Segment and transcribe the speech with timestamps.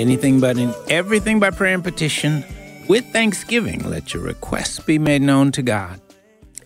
[0.00, 2.42] Anything but in everything by prayer and petition.
[2.88, 6.00] With thanksgiving, let your requests be made known to God.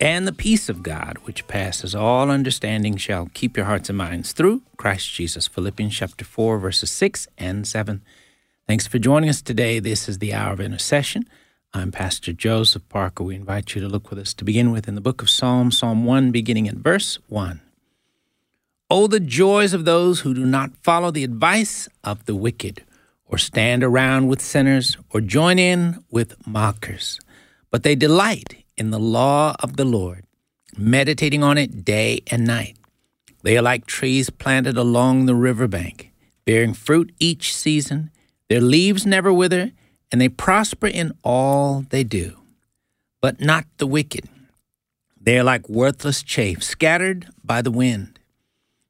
[0.01, 4.31] And the peace of God, which passes all understanding, shall keep your hearts and minds
[4.31, 5.49] through Christ Jesus.
[5.49, 8.03] Philippians chapter 4, verses 6 and 7.
[8.69, 9.81] Thanks for joining us today.
[9.81, 11.29] This is the hour of intercession.
[11.73, 13.25] I'm Pastor Joseph Parker.
[13.25, 15.77] We invite you to look with us to begin with in the book of Psalms,
[15.77, 17.61] Psalm 1, beginning at verse 1.
[18.89, 22.85] Oh, the joys of those who do not follow the advice of the wicked,
[23.35, 27.19] or stand around with sinners, or join in with mockers.
[27.69, 30.25] But they delight in the law of the Lord,
[30.79, 32.77] meditating on it day and night.
[33.43, 36.13] They are like trees planted along the riverbank,
[36.45, 38.13] bearing fruit each season.
[38.49, 39.73] Their leaves never wither,
[40.13, 42.37] and they prosper in all they do.
[43.21, 44.29] But not the wicked.
[45.21, 48.21] They are like worthless chaff scattered by the wind.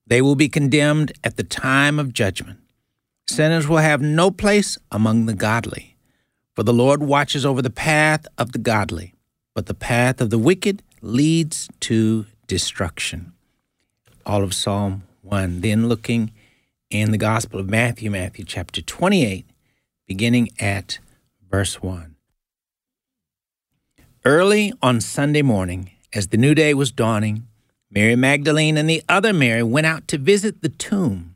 [0.07, 2.59] They will be condemned at the time of judgment.
[3.27, 5.97] Sinners will have no place among the godly.
[6.55, 9.15] For the Lord watches over the path of the godly,
[9.55, 13.33] but the path of the wicked leads to destruction.
[14.27, 15.63] All of Psalm 1.
[15.63, 16.33] Then looking
[16.91, 19.47] in the Gospel of Matthew, Matthew chapter 28,
[20.07, 20.99] beginning at
[21.51, 22.15] verse 1.
[24.25, 27.47] Early on Sunday morning, as the new day was dawning,
[27.91, 31.34] Mary Magdalene and the other Mary went out to visit the tomb.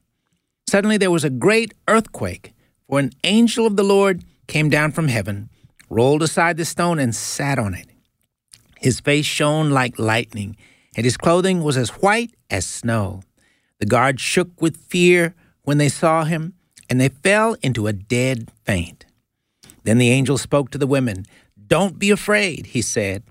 [0.69, 2.53] Suddenly there was a great earthquake,
[2.87, 5.49] for an angel of the Lord came down from heaven,
[5.89, 7.87] rolled aside the stone, and sat on it.
[8.79, 10.59] His face shone like lightning,
[10.95, 13.23] and his clothing was as white as snow.
[13.81, 16.53] The guards shook with fear when they saw him,
[16.91, 19.07] and they fell into a dead faint.
[19.85, 21.25] Then the angel spoke to the women.
[21.67, 23.23] Don't be afraid, he said.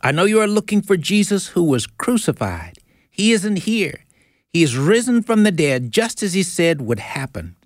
[0.00, 2.78] I know you are looking for Jesus who was crucified.
[3.08, 4.06] He isn't here.
[4.52, 7.56] He is risen from the dead, just as he said would happen.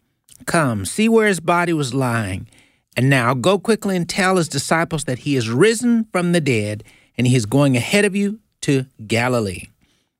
[0.46, 2.48] Come, see where his body was lying.
[2.96, 6.84] And now go quickly and tell his disciples that he is risen from the dead,
[7.16, 9.68] and he is going ahead of you to Galilee.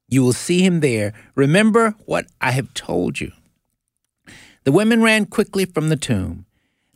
[0.09, 1.13] You will see him there.
[1.35, 3.33] Remember what I have told you.
[4.65, 6.47] The women ran quickly from the tomb.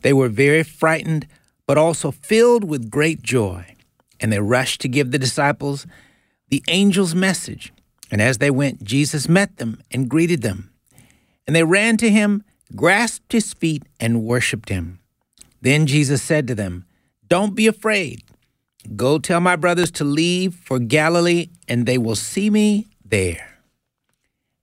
[0.00, 1.26] They were very frightened,
[1.66, 3.74] but also filled with great joy
[4.20, 5.86] and they rushed to give the disciples
[6.48, 7.72] the angel's message.
[8.10, 10.70] And as they went, Jesus met them and greeted them.
[11.46, 12.42] And they ran to him,
[12.74, 15.00] grasped his feet, and worshiped him.
[15.60, 16.84] Then Jesus said to them,
[17.26, 18.22] Don't be afraid.
[18.96, 23.58] Go tell my brothers to leave for Galilee, and they will see me there.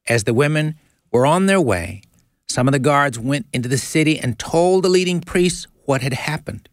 [0.08, 0.76] As the women
[1.12, 2.02] were on their way,
[2.48, 6.14] some of the guards went into the city and told the leading priests what had
[6.14, 6.70] happened.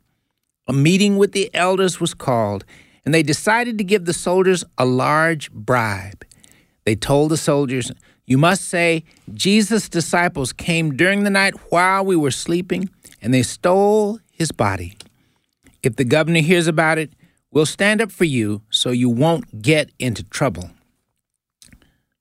[0.69, 2.65] A meeting with the elders was called,
[3.05, 6.25] and they decided to give the soldiers a large bribe.
[6.85, 7.93] They told the soldiers,
[8.27, 13.43] You must say, Jesus' disciples came during the night while we were sleeping, and they
[13.43, 14.97] stole his body.
[15.83, 17.13] If the governor hears about it,
[17.51, 20.71] we'll stand up for you so you won't get into trouble.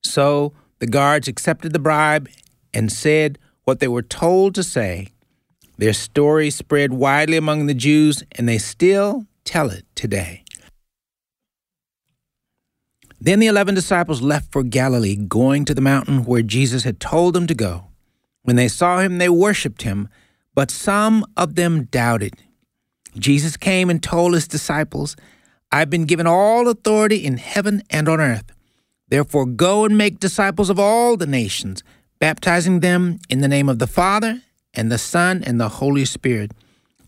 [0.02, 2.30] So the guards accepted the bribe
[2.74, 5.10] and said what they were told to say.
[5.78, 10.44] Their story spread widely among the Jews, and they still tell it today.
[13.24, 17.36] Then the eleven disciples left for Galilee, going to the mountain where Jesus had told
[17.36, 17.86] them to go.
[18.42, 20.10] When they saw him, they worshipped him,
[20.56, 22.34] but some of them doubted.
[23.16, 25.16] Jesus came and told his disciples,
[25.72, 28.52] I've been given all authority in heaven and on earth.
[29.08, 31.84] Therefore, go and make disciples of all the nations,
[32.18, 34.42] baptizing them in the name of the Father
[34.74, 36.54] and the Son and the Holy Spirit.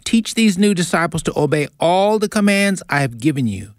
[0.04, 3.72] Teach these new disciples to obey all the commands I have given you.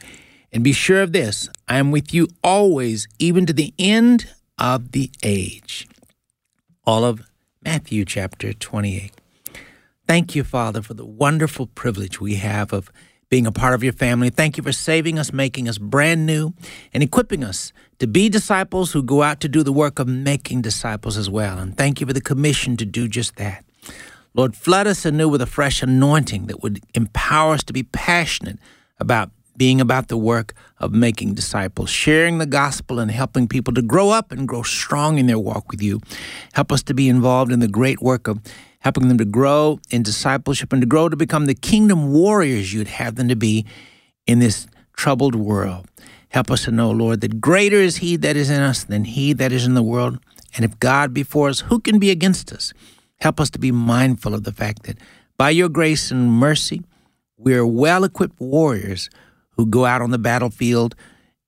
[0.54, 4.92] And be sure of this I am with you always, even to the end of
[4.92, 5.88] the age.
[6.84, 7.22] All of
[7.64, 9.10] Matthew chapter 28.
[10.06, 12.92] Thank you, Father, for the wonderful privilege we have of
[13.30, 14.30] being a part of your family.
[14.30, 16.54] Thank you for saving us, making us brand new,
[16.92, 20.62] and equipping us to be disciples who go out to do the work of making
[20.62, 21.58] disciples as well.
[21.58, 23.64] And thank you for the commission to do just that.
[24.34, 28.58] Lord, flood us anew with a fresh anointing that would empower us to be passionate
[29.00, 33.82] about being about the work of making disciples, sharing the gospel and helping people to
[33.82, 36.00] grow up and grow strong in their walk with you.
[36.52, 38.40] Help us to be involved in the great work of
[38.80, 42.88] helping them to grow in discipleship and to grow to become the kingdom warriors you'd
[42.88, 43.64] have them to be
[44.26, 44.66] in this
[44.96, 45.86] troubled world.
[46.28, 49.32] Help us to know, Lord, that greater is He that is in us than He
[49.34, 50.18] that is in the world.
[50.56, 52.72] And if God be for us, who can be against us?
[53.20, 54.98] Help us to be mindful of the fact that
[55.36, 56.82] by your grace and mercy,
[57.36, 59.10] we are well equipped warriors
[59.56, 60.94] who go out on the battlefield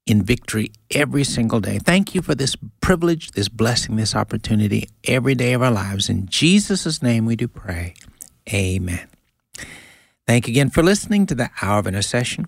[0.07, 1.79] in victory every single day.
[1.79, 6.09] Thank you for this privilege, this blessing, this opportunity every day of our lives.
[6.09, 7.95] In Jesus' name we do pray.
[8.53, 9.09] Amen.
[10.27, 12.47] Thank you again for listening to the Hour of Intercession.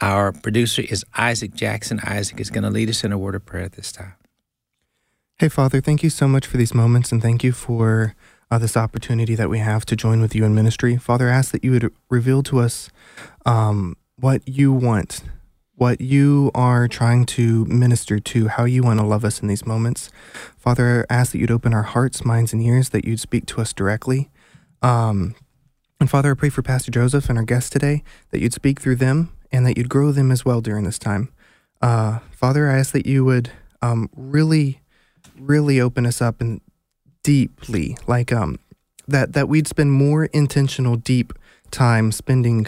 [0.00, 2.00] Our producer is Isaac Jackson.
[2.04, 4.14] Isaac is going to lead us in a word of prayer at this time.
[5.38, 8.14] Hey, Father, thank you so much for these moments and thank you for
[8.50, 10.96] uh, this opportunity that we have to join with you in ministry.
[10.96, 12.90] Father, I ask that you would reveal to us
[13.46, 15.22] um, what you want,
[15.74, 19.64] what you are trying to minister to, how you want to love us in these
[19.66, 20.10] moments.
[20.58, 23.60] Father, I ask that you'd open our hearts, minds, and ears, that you'd speak to
[23.60, 24.28] us directly.
[24.82, 25.34] Um,
[25.98, 28.96] and Father, I pray for Pastor Joseph and our guests today, that you'd speak through
[28.96, 31.30] them and that you'd grow them as well during this time.
[31.82, 33.50] Uh, Father, I ask that you would
[33.82, 34.80] um, really,
[35.38, 36.60] really open us up and
[37.22, 38.58] deeply, like um,
[39.08, 41.32] that that we'd spend more intentional, deep
[41.70, 42.66] time spending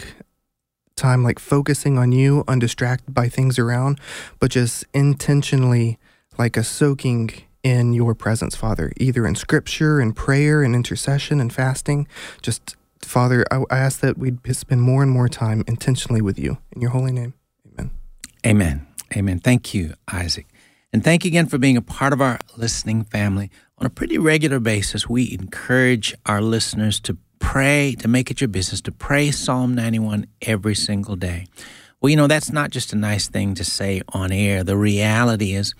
[0.95, 3.99] time like focusing on you, undistracted by things around,
[4.39, 5.97] but just intentionally
[6.37, 7.31] like a soaking
[7.63, 12.07] in your presence, Father, either in scripture and prayer and intercession and fasting.
[12.41, 16.57] Just Father, I, I ask that we'd spend more and more time intentionally with you.
[16.73, 17.33] In your holy name,
[17.67, 17.91] amen.
[18.45, 18.87] Amen.
[19.15, 19.39] Amen.
[19.39, 20.47] Thank you, Isaac.
[20.91, 23.49] And thank you again for being a part of our listening family.
[23.79, 28.47] On a pretty regular basis, we encourage our listeners to pray, to make it your
[28.47, 31.45] business, to pray Psalm 91 every single day.
[31.99, 34.63] Well, you know, that's not just a nice thing to say on air.
[34.63, 35.75] The reality is,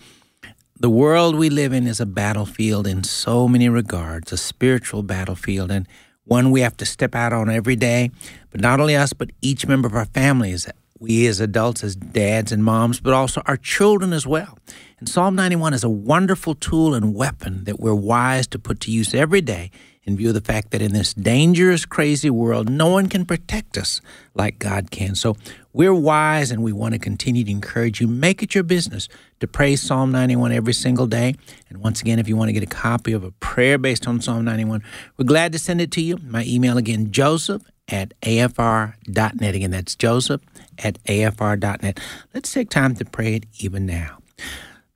[0.78, 5.72] the world we live in is a battlefield in so many regards, a spiritual battlefield,
[5.72, 5.88] and
[6.26, 8.12] one we have to step out on every day.
[8.52, 10.68] But not only us, but each member of our families,
[11.00, 14.60] we as adults, as dads and moms, but also our children as well.
[15.00, 18.92] And Psalm 91 is a wonderful tool and weapon that we're wise to put to
[18.92, 19.72] use every day
[20.06, 23.78] in view of the fact that in this dangerous, crazy world, no one can protect
[23.78, 24.02] us
[24.36, 25.16] like God can.
[25.16, 25.38] So
[25.72, 28.08] we're wise and we want to continue to encourage you.
[28.08, 29.08] Make it your business
[29.40, 31.36] to pray Psalm 91 every single day.
[31.70, 34.22] And once again, if you want to get a copy of a prayer based on
[34.22, 34.84] Psalm 91,
[35.18, 36.18] we're glad to send it to you.
[36.18, 39.56] My email again, joseph at afr.net.
[39.56, 40.42] Again, that's joseph
[40.80, 42.00] at afr.net.
[42.34, 44.18] Let's take time to pray it even now.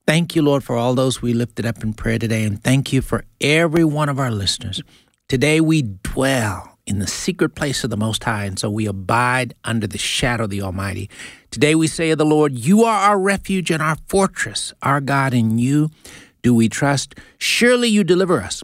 [0.07, 3.01] Thank you, Lord, for all those we lifted up in prayer today, and thank you
[3.01, 4.81] for every one of our listeners.
[5.27, 9.53] Today we dwell in the secret place of the Most High, and so we abide
[9.65, 11.09] under the shadow of the Almighty.
[11.51, 15.33] Today we say of the Lord, You are our refuge and our fortress, our God,
[15.33, 15.91] in you
[16.41, 17.15] do we trust.
[17.37, 18.63] Surely you deliver us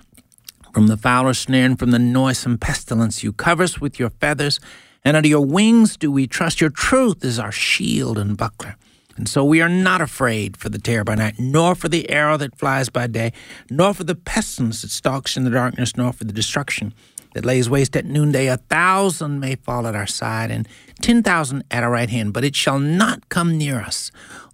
[0.73, 3.21] from the fowler's snare and from the noisome pestilence.
[3.21, 4.61] You cover us with your feathers,
[5.03, 6.61] and under your wings do we trust.
[6.61, 8.77] Your truth is our shield and buckler.
[9.15, 12.36] And so we are not afraid for the terror by night, nor for the arrow
[12.38, 13.31] that flies by day,
[13.69, 16.94] nor for the pestilence that stalks in the darkness, nor for the destruction
[17.33, 18.48] that lays waste at noonday.
[18.48, 20.68] A thousand may fall at our side, and
[21.01, 24.12] ten thousand at our right hand, but it shall not come near us.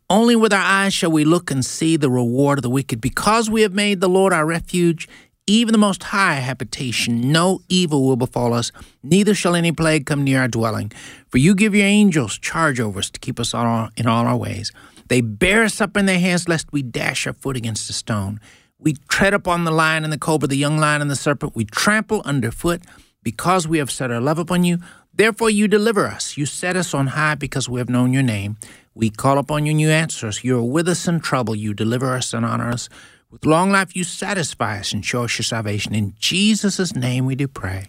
[0.09, 2.99] Only with our eyes shall we look and see the reward of the wicked.
[2.99, 5.07] Because we have made the Lord our refuge,
[5.49, 10.23] even the Most High habitation, no evil will befall us, neither shall any plague come
[10.23, 10.91] near our dwelling.
[11.27, 14.37] For you give your angels charge over us to keep us all, in all our
[14.37, 14.71] ways.
[15.07, 18.39] They bear us up in their hands, lest we dash our foot against a stone.
[18.77, 21.55] We tread upon the lion and the cobra, the young lion and the serpent.
[21.55, 22.83] We trample underfoot
[23.23, 24.77] because we have set our love upon you.
[25.13, 26.37] Therefore, you deliver us.
[26.37, 28.57] You set us on high because we have known your name.
[28.93, 30.43] We call upon you and you answer us.
[30.43, 31.55] You are with us in trouble.
[31.55, 32.87] You deliver us and honor us.
[33.31, 35.93] With long life, you satisfy us and show us your salvation.
[35.93, 37.87] In Jesus' name we do pray.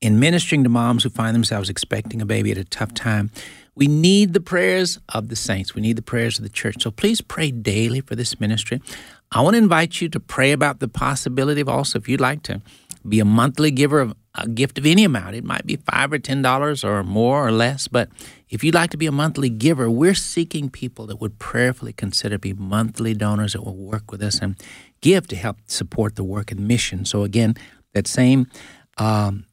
[0.00, 3.30] in ministering to moms who find themselves expecting a baby at a tough time,
[3.74, 5.74] we need the prayers of the saints.
[5.74, 6.82] We need the prayers of the church.
[6.82, 8.80] So please pray daily for this ministry.
[9.34, 12.44] I want to invite you to pray about the possibility of also, if you'd like
[12.44, 12.62] to,
[13.06, 15.34] be a monthly giver of a gift of any amount.
[15.34, 18.08] It might be five or ten dollars or more or less, but
[18.48, 22.38] if you'd like to be a monthly giver, we're seeking people that would prayerfully consider
[22.38, 24.56] be monthly donors that will work with us and
[25.00, 27.04] give to help support the work and mission.
[27.04, 27.56] So again,
[27.92, 28.46] that same
[28.98, 29.46] um,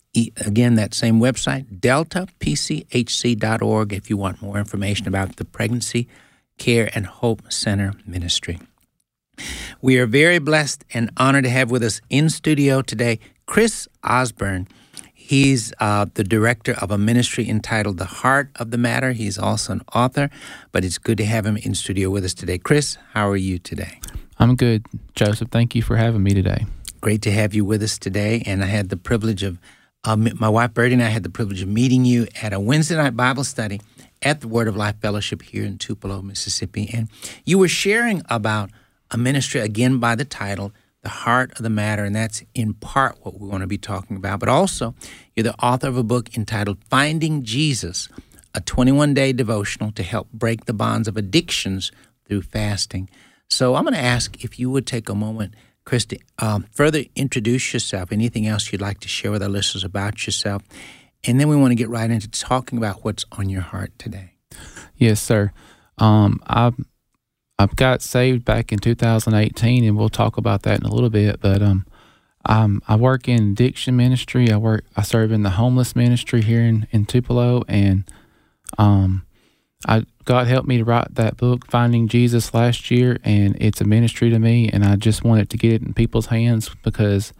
[0.46, 6.08] again that same website deltapchc.org if you want more information about the pregnancy
[6.58, 8.60] care and hope center ministry
[9.82, 14.68] we are very blessed and honored to have with us in studio today Chris Ozbirn.
[15.14, 19.14] He's uh, the director of a ministry entitled The Heart of the Matter.
[19.14, 20.30] He's also an author,
[20.72, 22.58] but it's good to have him in studio with us today.
[22.58, 24.00] Chris, how are you today?
[24.40, 25.50] I'm good, Joseph.
[25.50, 26.66] Thank you for having me today.
[27.00, 28.44] Great to have you with us today.
[28.46, 29.58] And I had the privilege of,
[30.04, 32.96] um, my wife Bertie and I had the privilege of meeting you at a Wednesday
[32.96, 33.80] night Bible study
[34.22, 36.90] at the Word of Life Fellowship here in Tupelo, Mississippi.
[36.94, 37.10] And
[37.46, 38.70] you were sharing about
[39.12, 43.18] a ministry, again, by the title, the heart of the matter, and that's in part
[43.22, 44.40] what we want to be talking about.
[44.40, 44.96] But also,
[45.36, 48.08] you're the author of a book entitled Finding Jesus,
[48.54, 51.92] a 21 day devotional to help break the bonds of addictions
[52.28, 53.10] through fasting.
[53.50, 57.74] So I'm going to ask if you would take a moment, Christy, um, further introduce
[57.74, 60.62] yourself, anything else you'd like to share with our listeners about yourself,
[61.24, 64.36] and then we want to get right into talking about what's on your heart today.
[64.96, 65.52] Yes, sir.
[65.98, 66.72] Um, I
[67.62, 71.40] I got saved back in 2018, and we'll talk about that in a little bit.
[71.40, 71.86] But um,
[72.46, 74.52] um, I work in addiction ministry.
[74.52, 74.86] I work.
[74.98, 78.04] I serve in the homeless ministry here in, in Tupelo, and
[78.80, 79.26] um,
[79.88, 83.86] I God helped me to write that book, Finding Jesus, last year, and it's a
[83.86, 84.70] ministry to me.
[84.70, 87.32] And I just wanted to get it in people's hands because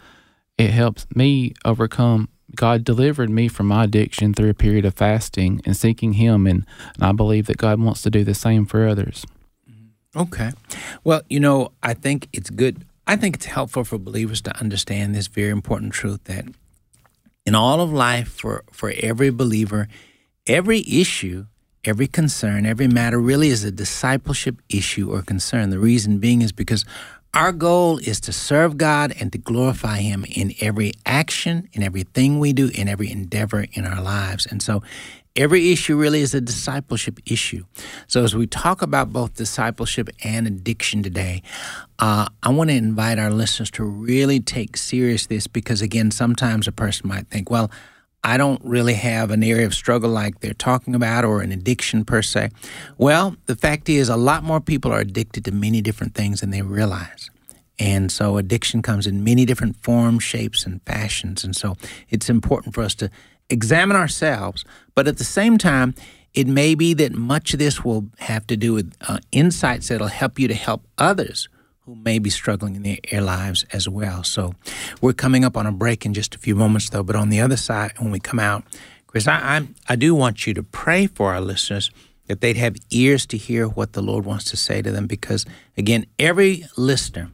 [0.58, 2.30] it helps me overcome.
[2.56, 6.68] God delivered me from my addiction through a period of fasting and seeking Him, and,
[6.94, 9.26] and I believe that God wants to do the same for others.
[10.16, 10.52] Okay.
[11.04, 12.86] Well, you know, I think it's good.
[13.08, 16.46] I think it's helpful for believers to understand this very important truth that
[17.46, 19.88] in all of life, for, for every believer,
[20.46, 21.46] every issue,
[21.84, 25.70] every concern, every matter really is a discipleship issue or concern.
[25.70, 26.86] The reason being is because
[27.34, 32.40] our goal is to serve God and to glorify Him in every action, in everything
[32.40, 34.46] we do, in every endeavor in our lives.
[34.46, 34.84] And so
[35.38, 37.64] Every issue really is a discipleship issue.
[38.08, 41.42] So, as we talk about both discipleship and addiction today,
[42.00, 46.68] uh, I want to invite our listeners to really take serious this because, again, sometimes
[46.68, 47.72] a person might think, well,
[48.26, 52.04] I don't really have an area of struggle like they're talking about or an addiction
[52.04, 52.50] per se.
[52.98, 56.50] Well, the fact is, a lot more people are addicted to many different things than
[56.50, 57.30] they realize.
[57.80, 61.44] And so addiction comes in many different forms, shapes, and fashions.
[61.44, 61.78] And so
[62.10, 63.10] it's important for us to
[63.52, 64.66] examine ourselves,
[64.96, 65.94] but at the same time,
[66.34, 70.08] it may be that much of this will have to do with uh, insights that'll
[70.08, 74.24] help you to help others who may be struggling in their lives as well.
[74.24, 74.56] So
[75.02, 77.04] we're coming up on a break in just a few moments, though.
[77.04, 78.64] But on the other side, when we come out,
[79.08, 81.92] Chris, I, I, I do want you to pray for our listeners
[82.28, 85.46] that they'd have ears to hear what the Lord wants to say to them, because
[85.76, 87.30] again, every listener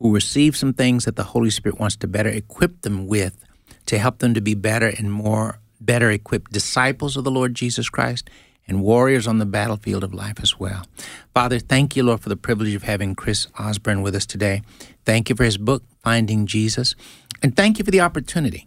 [0.00, 3.44] will receive some things that the Holy Spirit wants to better equip them with
[3.86, 7.88] to help them to be better and more better equipped disciples of the Lord Jesus
[7.88, 8.28] Christ
[8.66, 10.86] and warriors on the battlefield of life as well.
[11.34, 14.62] Father, thank you, Lord, for the privilege of having Chris Ozbirn with us today.
[15.04, 16.94] Thank you for his book, Finding Jesus,
[17.42, 18.66] and thank you for the opportunity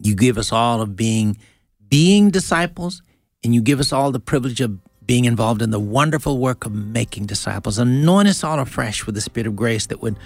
[0.00, 1.36] you give us all of being
[1.88, 3.02] being disciples,
[3.42, 6.72] and you give us all the privilege of being involved in the wonderful work of
[6.72, 7.78] making disciples.
[7.78, 10.16] Anoint us all afresh with the Spirit of grace that would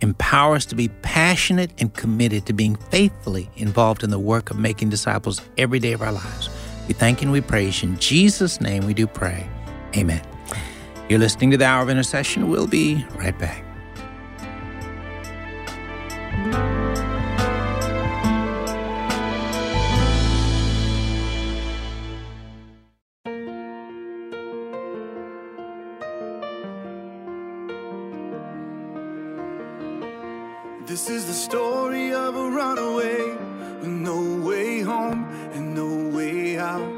[0.00, 4.58] Empower us to be passionate and committed to being faithfully involved in the work of
[4.58, 6.48] making disciples every day of our lives.
[6.88, 7.90] We thank and we praise you.
[7.90, 9.48] In Jesus' name we do pray.
[9.96, 10.22] Amen.
[11.08, 12.48] You're listening to the Hour of Intercession.
[12.48, 13.64] We'll be right back.
[30.90, 33.36] This is the story of a runaway
[33.78, 36.92] with no way home and no way out.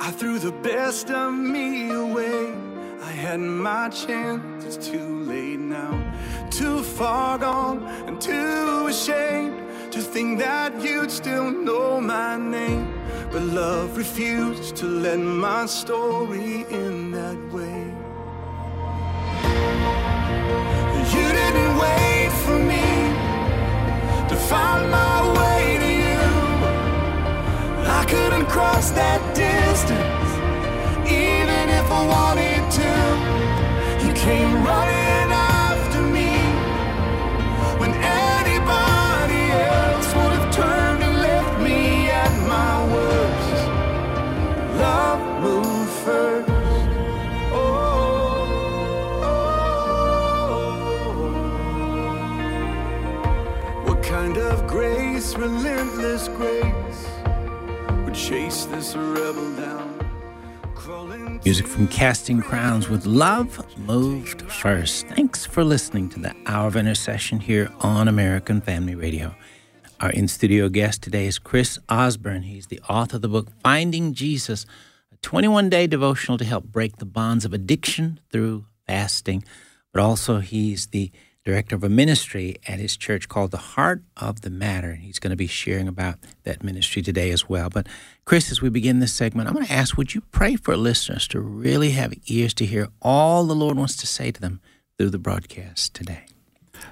[0.00, 2.54] I threw the best of me away.
[3.02, 5.92] I had my chance, it's too late now.
[6.48, 12.98] Too far gone and too ashamed to think that you'd still know my name.
[13.30, 17.92] But love refused to let my story in that way.
[21.12, 22.07] You didn't wait
[24.48, 26.24] find my way to you.
[28.00, 30.30] I couldn't cross that distance,
[31.06, 34.06] even if I wanted to.
[34.06, 35.07] You came running
[56.26, 57.06] grace,
[58.04, 59.98] would chase this rebel down?
[61.44, 65.06] Music from Casting Crowns with Love Moved First.
[65.06, 69.36] Thanks for listening to the Hour of Intercession here on American Family Radio.
[70.00, 72.42] Our in studio guest today is Chris Ozbirn.
[72.44, 74.66] He's the author of the book Finding Jesus,
[75.12, 79.44] a 21 day devotional to help break the bonds of addiction through fasting.
[79.92, 81.12] But also, he's the
[81.48, 84.90] director of a ministry at his church called the Heart of the Matter.
[84.90, 87.70] And he's going to be sharing about that ministry today as well.
[87.70, 87.86] But,
[88.26, 91.26] Chris, as we begin this segment, I'm going to ask would you pray for listeners
[91.28, 94.60] to really have ears to hear all the Lord wants to say to them
[94.98, 96.26] through the broadcast today?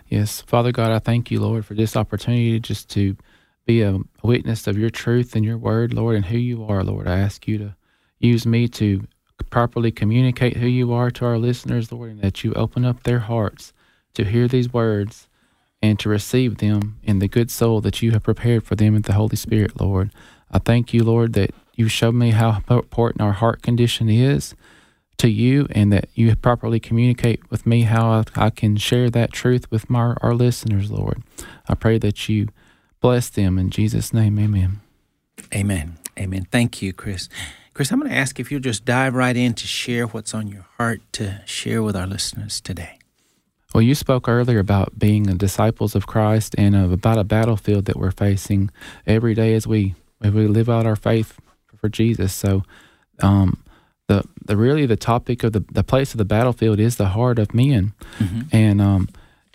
[0.09, 3.15] Yes, Father God, I thank you, Lord, for this opportunity just to
[3.67, 7.07] be a witness of your truth and your word, Lord, and who you are, Lord.
[7.07, 7.77] I ask you to
[8.21, 9.07] use me to
[9.51, 13.19] properly communicate who you are to our listeners, Lord, and that you open up their
[13.19, 13.75] hearts
[14.17, 15.29] to hear these words
[15.83, 19.03] and to receive them in the good soul that you have prepared for them in
[19.03, 20.11] the Holy Spirit, Lord.
[20.51, 24.55] I thank you, Lord, that you showed me how important our heart condition is
[25.19, 29.33] to you and that you properly communicate with me how I, I can share that
[29.33, 31.23] truth with my, our listeners, Lord.
[31.69, 32.49] I pray that you
[33.01, 34.39] bless them in Jesus' name.
[34.39, 34.81] Amen.
[35.55, 35.99] Amen.
[36.19, 36.47] Amen.
[36.51, 37.29] Thank you, Chris.
[37.75, 40.49] Chris, I'm going to ask if you'll just dive right in to share what's on
[40.49, 42.99] your heart to share with our listeners today.
[43.77, 47.97] Well, you spoke earlier about being disciples of Christ and uh, about a battlefield that
[47.99, 48.71] we're facing
[49.07, 51.39] every day as we as we live out our faith
[51.79, 52.33] for Jesus.
[52.33, 52.63] So,
[53.21, 53.63] um,
[54.09, 57.39] the the really the topic of the the place of the battlefield is the heart
[57.39, 57.93] of men,
[58.51, 59.11] and um,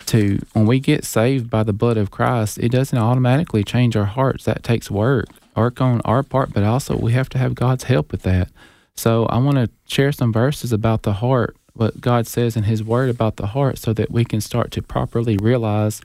[0.06, 4.04] to when we get saved by the blood of Christ, it doesn't automatically change our
[4.04, 4.44] hearts.
[4.44, 8.12] That takes work, work on our part, but also we have to have God's help
[8.12, 8.50] with that.
[8.94, 12.82] So I want to share some verses about the heart, what God says in His
[12.82, 16.00] Word about the heart, so that we can start to properly realize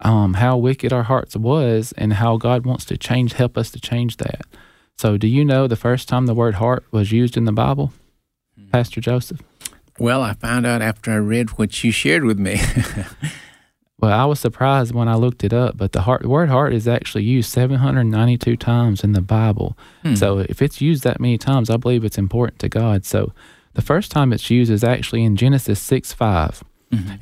[0.00, 3.80] um, how wicked our hearts was and how God wants to change, help us to
[3.80, 4.42] change that.
[4.96, 7.92] So, do you know the first time the word heart was used in the Bible,
[8.70, 9.40] Pastor Joseph?
[9.98, 12.60] Well, I found out after I read what you shared with me.
[14.02, 16.72] Well, I was surprised when I looked it up, but the heart, the word heart
[16.74, 19.78] is actually used 792 times in the Bible.
[20.16, 23.04] So if it's used that many times, I believe it's important to God.
[23.04, 23.32] So
[23.74, 26.64] the first time it's used is actually in Genesis 6 5.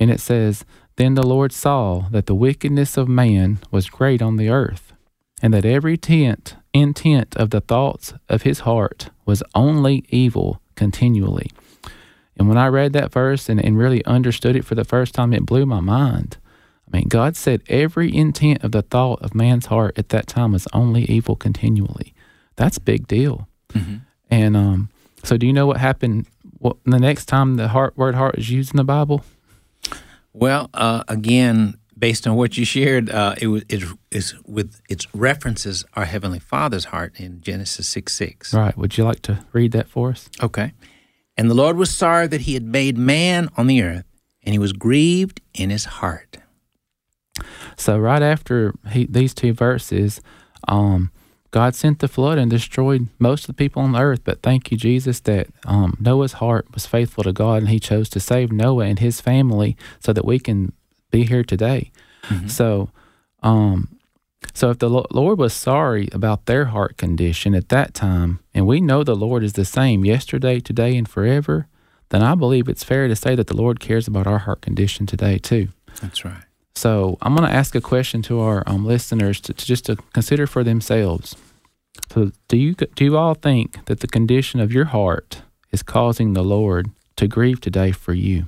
[0.01, 0.65] And it says,
[0.97, 4.93] Then the Lord saw that the wickedness of man was great on the earth,
[5.41, 11.51] and that every tent, intent of the thoughts of his heart was only evil continually.
[12.37, 15.33] And when I read that verse and, and really understood it for the first time,
[15.33, 16.39] it blew my mind.
[16.89, 20.53] I mean, God said every intent of the thought of man's heart at that time
[20.53, 22.15] was only evil continually.
[22.57, 23.47] That's a big deal.
[24.31, 24.89] And um,
[25.23, 26.27] so, do you know what happened?
[26.61, 29.25] What the next time the heart word heart is used in the Bible?
[30.33, 35.07] well, uh, again, based on what you shared, uh, it was it is with its
[35.15, 38.53] references our heavenly Father's heart in Genesis six six.
[38.55, 38.77] Right.
[38.77, 40.29] Would you like to read that for us?
[40.43, 40.73] Okay.
[41.37, 44.05] And the Lord was sorry that he had made man on the earth,
[44.43, 46.37] and he was grieved in his heart.
[47.79, 50.21] So right after he, these two verses,
[50.69, 51.11] um,
[51.51, 54.21] God sent the flood and destroyed most of the people on the earth.
[54.23, 58.09] But thank you, Jesus, that um, Noah's heart was faithful to God, and he chose
[58.11, 60.73] to save Noah and his family so that we can
[61.11, 61.91] be here today.
[62.47, 62.91] So,
[63.43, 63.99] um,
[64.55, 68.81] so if the Lord was sorry about their heart condition at that time, and we
[68.81, 71.67] know the Lord is the same yesterday, today, and forever,
[72.11, 75.07] then I believe it's fair to say that the Lord cares about our heart condition
[75.07, 75.69] today too.
[76.01, 76.45] That's right.
[76.75, 79.97] So I'm going to ask a question to our um, listeners to, to just to
[80.13, 81.37] consider for themselves.
[82.11, 86.33] So do you do you all think that the condition of your heart is causing
[86.33, 88.47] the Lord to grieve today for you?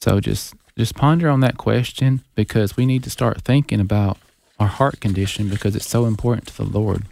[0.00, 4.18] So just just ponder on that question because we need to start thinking about
[4.60, 7.04] our heart condition because it's so important to the Lord.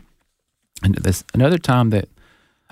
[0.82, 2.08] And this another time that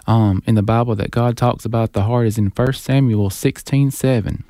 [0.06, 3.90] um, in the Bible that God talks about the heart is in 1 Samuel 16
[3.90, 4.44] 7.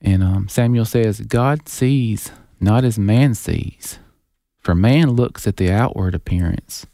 [0.00, 2.30] And um, Samuel says, God sees
[2.60, 3.98] not as man sees.
[4.60, 6.86] For man looks at the outward appearance,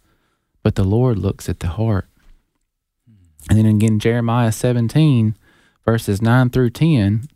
[0.62, 2.07] but the Lord looks at the heart.
[3.49, 5.37] And then again, Jeremiah 17,
[5.85, 7.29] verses 9 through 10,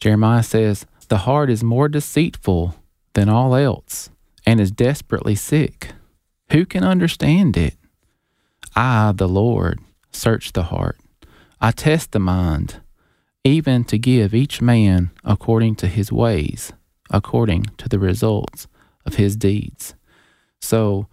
[0.00, 2.74] Jeremiah says, The heart is more deceitful
[3.14, 4.10] than all else
[4.44, 5.92] and is desperately sick.
[6.50, 7.74] Who can understand it?
[8.74, 10.98] I, the Lord, search the heart.
[11.60, 12.80] I test the mind,
[13.48, 16.72] even to give each man according to his ways,
[17.10, 18.66] according to the results
[19.06, 19.94] of his deeds.
[20.60, 21.08] So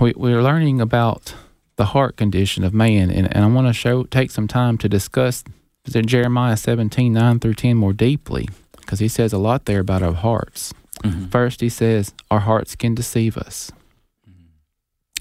[0.00, 1.34] we, we're learning about
[1.76, 4.88] the heart condition of man, and, and I want to show take some time to
[4.88, 5.44] discuss
[5.88, 8.48] Jeremiah 17, 9 through 10 more deeply,
[8.80, 10.74] because he says a lot there about our hearts.
[11.02, 11.26] Mm-hmm.
[11.26, 13.72] First, he says, Our hearts can deceive us.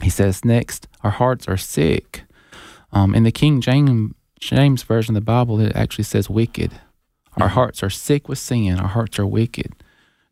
[0.01, 2.23] He says, Next, our hearts are sick.
[2.91, 6.73] Um, in the King James, James Version of the Bible, it actually says wicked.
[7.37, 7.53] Our mm-hmm.
[7.53, 9.73] hearts are sick with sin, our hearts are wicked.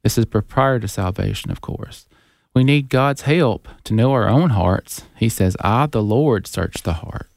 [0.04, 2.08] This is prior to salvation, of course.
[2.54, 5.04] We need God's help to know our own hearts.
[5.16, 7.30] He says, I, the Lord, search the heart.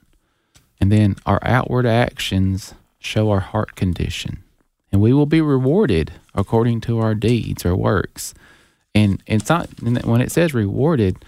[0.80, 4.42] And then our outward actions show our heart condition.
[4.90, 8.32] And we will be rewarded according to our deeds or works.
[8.94, 11.24] And it's not, when it says rewarded,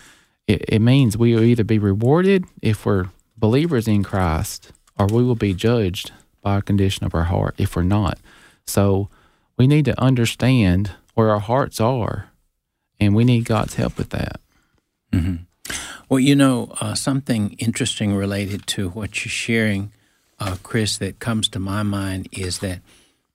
[0.47, 5.23] it, it means we will either be rewarded if we're believers in Christ or we
[5.23, 8.19] will be judged by a condition of our heart if we're not.
[8.67, 9.09] So
[9.57, 12.31] we need to understand where our hearts are,
[13.01, 14.41] and we need God's help with that.
[15.13, 15.45] Mm-hmm.
[16.09, 19.93] Well, you know, uh, something interesting related to what you're sharing,
[20.39, 22.81] uh, Chris, that comes to my mind is that,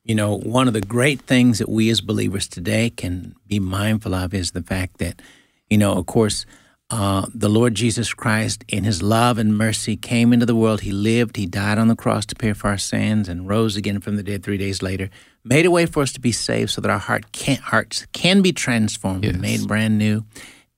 [0.04, 4.14] you know, one of the great things that we as believers today can be mindful
[4.14, 5.22] of is the fact that,
[5.70, 6.46] you know, of course,
[6.92, 10.82] uh, the Lord Jesus Christ, in his love and mercy, came into the world.
[10.82, 14.00] He lived, he died on the cross to pay for our sins, and rose again
[14.00, 15.10] from the dead three days later,
[15.44, 18.42] made a way for us to be saved so that our heart can, hearts can
[18.42, 19.34] be transformed yes.
[19.34, 20.26] and made brand new.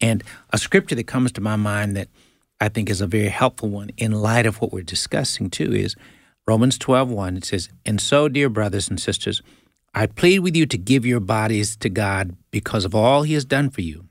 [0.02, 2.10] And a scripture that comes to my mind that
[2.60, 5.96] I think is a very helpful one in light of what we're discussing too is
[6.46, 7.38] Romans 12 1.
[7.38, 9.42] It says, And so, dear brothers and sisters,
[9.94, 13.46] I plead with you to give your bodies to God because of all he has
[13.46, 14.06] done for you.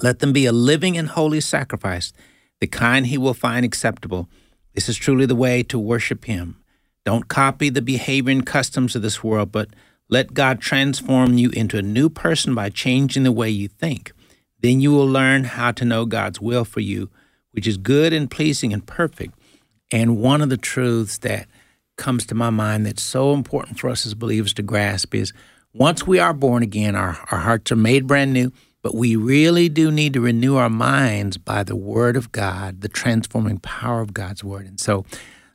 [0.00, 2.12] Let them be a living and holy sacrifice,
[2.60, 4.28] the kind he will find acceptable.
[4.74, 6.56] This is truly the way to worship him.
[7.04, 9.68] Don't copy the behavior and customs of this world, but
[10.08, 14.12] let God transform you into a new person by changing the way you think.
[14.60, 17.10] Then you will learn how to know God's will for you,
[17.52, 19.34] which is good and pleasing and perfect.
[19.92, 21.46] And one of the truths that
[21.96, 25.32] comes to my mind that's so important for us as believers to grasp is
[25.72, 28.52] once we are born again, our, our hearts are made brand new,
[28.84, 32.88] but we really do need to renew our minds by the Word of God, the
[32.88, 34.66] transforming power of God's Word.
[34.66, 35.06] And so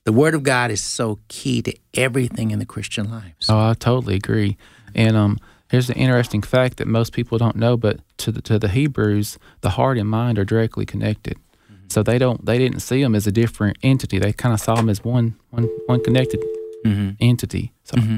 [0.04, 3.36] the Word of God is so key to everything in the Christian life.
[3.38, 3.54] So.
[3.54, 4.58] Oh, I totally agree.
[4.96, 5.38] And um,
[5.70, 9.38] here's the interesting fact that most people don't know, but to the, to the Hebrews,
[9.62, 11.38] the heart and mind are directly connected.
[11.72, 11.86] Mm-hmm.
[11.90, 14.18] So they don't they didn't see them as a different entity.
[14.18, 16.44] They kind of saw them as one one one connected
[16.84, 17.12] mm-hmm.
[17.20, 17.74] entity.
[17.84, 18.18] So mm-hmm.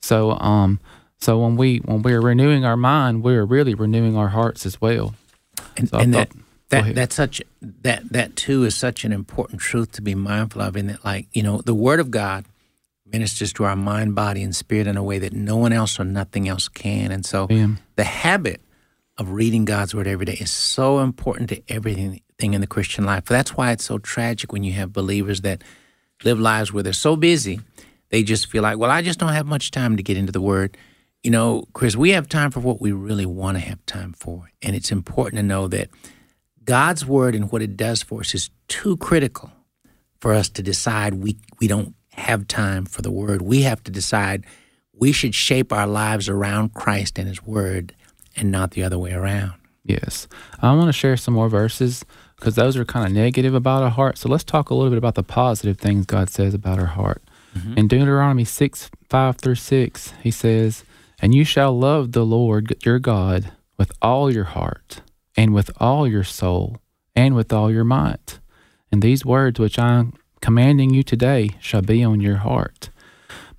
[0.00, 0.80] so um
[1.20, 5.14] so when we when we're renewing our mind, we're really renewing our hearts as well.
[5.76, 6.30] And, so and that
[6.70, 10.76] that that's such that that too is such an important truth to be mindful of.
[10.76, 12.44] In that, like you know, the Word of God
[13.06, 16.04] ministers to our mind, body, and spirit in a way that no one else or
[16.04, 17.12] nothing else can.
[17.12, 17.46] And so,
[17.96, 18.60] the habit
[19.18, 23.24] of reading God's Word every day is so important to everything in the Christian life.
[23.24, 25.62] That's why it's so tragic when you have believers that
[26.24, 27.60] live lives where they're so busy,
[28.10, 30.40] they just feel like, well, I just don't have much time to get into the
[30.40, 30.76] Word
[31.24, 34.50] you know, Chris, we have time for what we really want to have time for.
[34.62, 35.88] And it's important to know that
[36.64, 39.50] God's word and what it does for us is too critical
[40.20, 43.40] for us to decide we, we don't have time for the word.
[43.40, 44.44] We have to decide
[44.92, 47.94] we should shape our lives around Christ and his word
[48.36, 49.54] and not the other way around.
[49.82, 50.28] Yes.
[50.60, 52.04] I want to share some more verses
[52.36, 54.18] because those are kind of negative about our heart.
[54.18, 57.22] So let's talk a little bit about the positive things God says about our heart.
[57.56, 57.78] Mm-hmm.
[57.78, 60.84] In Deuteronomy 6 5 through 6, he says,
[61.20, 65.00] and you shall love the Lord your God with all your heart,
[65.36, 66.78] and with all your soul,
[67.14, 68.38] and with all your might.
[68.92, 72.90] And these words which I am commanding you today shall be on your heart.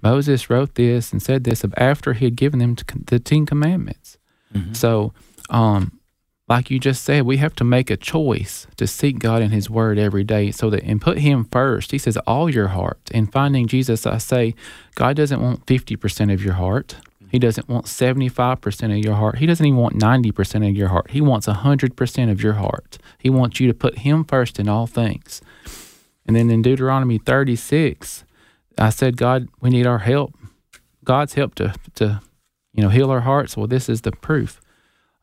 [0.01, 2.75] Moses wrote this and said this after he had given them
[3.07, 4.17] the Ten Commandments.
[4.53, 4.73] Mm-hmm.
[4.73, 5.13] So,
[5.49, 5.99] um,
[6.47, 9.67] like you just said, we have to make a choice to seek God in His
[9.67, 11.91] Word every day, so that and put Him first.
[11.91, 14.53] He says, "All your heart." In finding Jesus, I say,
[14.93, 16.97] God doesn't want fifty percent of your heart.
[17.35, 19.39] He doesn't want 75% of your heart.
[19.39, 21.11] He doesn't even want 90% of your heart.
[21.11, 22.97] He wants 100% of your heart.
[23.17, 25.41] He wants you to put Him first in all things.
[26.25, 28.23] And then in Deuteronomy 36,
[28.77, 30.33] I said, God, we need our help.
[31.03, 32.21] God's help to, to
[32.71, 33.57] you know, heal our hearts.
[33.57, 34.61] Well, this is the proof.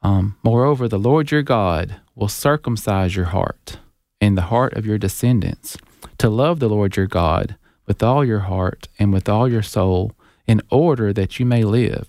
[0.02, 3.78] Um, Moreover, the Lord your God will circumcise your heart
[4.20, 5.78] and the heart of your descendants
[6.18, 10.12] to love the Lord your God with all your heart and with all your soul
[10.52, 12.06] in order that you may live.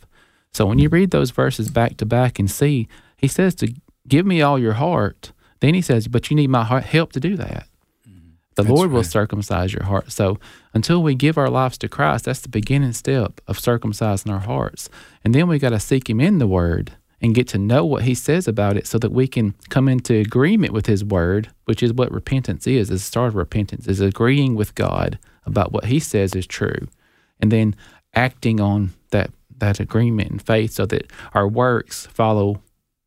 [0.53, 3.73] So when you read those verses back to back and see, he says to
[4.07, 5.31] give me all your heart.
[5.61, 7.67] Then he says, but you need my heart, help to do that.
[8.55, 9.05] The That's Lord will right.
[9.19, 10.11] circumcise your heart.
[10.11, 10.39] So
[10.73, 14.89] until we give our lives to Christ, that's the beginning step of circumcising our hearts.
[15.23, 18.03] And then we got to seek Him in the Word and get to know what
[18.03, 21.81] He says about it so that we can come into agreement with His Word, which
[21.81, 22.91] is what repentance is.
[22.91, 26.87] Is the start of repentance is agreeing with God about what He says is true,
[27.39, 27.75] and then
[28.13, 32.61] acting on that that agreement in faith so that our works follow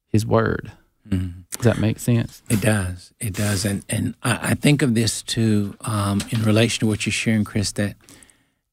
[0.09, 0.73] His Word.
[1.09, 2.43] Does that make sense?
[2.51, 3.13] It does.
[3.21, 3.65] It does.
[3.65, 7.45] And and I, I think of this too um, in relation to what you're sharing,
[7.45, 7.97] Chris, that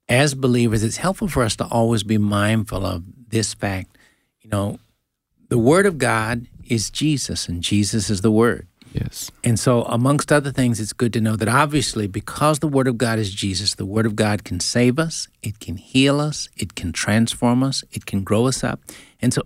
[0.10, 3.98] as believers, it's helpful for us to always be mindful of this fact.
[4.42, 4.80] You know,
[5.50, 8.68] the Word of God is Jesus, and Jesus is the Word.
[8.94, 9.32] Yes.
[9.44, 12.98] And so, amongst other things, it's good to know that obviously, because the Word of
[12.98, 16.76] God is Jesus, the Word of God can save us, it can heal us, it
[16.76, 18.80] can transform us, it can grow us up.
[19.20, 19.42] And so,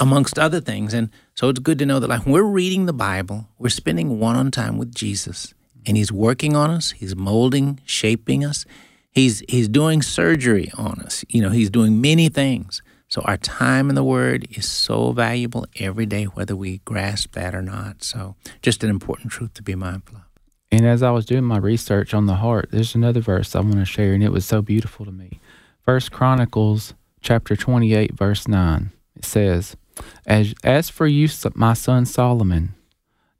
[0.00, 3.48] amongst other things, and so it's good to know that, like, we're reading the Bible,
[3.56, 5.54] we're spending one on time with Jesus,
[5.86, 8.66] and He's working on us, He's molding, shaping us,
[9.12, 11.24] He's, he's doing surgery on us.
[11.28, 12.82] You know, He's doing many things.
[13.16, 17.54] So our time in the Word is so valuable every day, whether we grasp that
[17.54, 18.04] or not.
[18.04, 20.24] So just an important truth to be mindful of.
[20.70, 23.76] And as I was doing my research on the heart, there's another verse I want
[23.76, 25.40] to share, and it was so beautiful to me.
[25.82, 28.90] First Chronicles chapter 28, verse 9.
[29.16, 29.78] It says,
[30.26, 32.74] As, as for you, my son Solomon,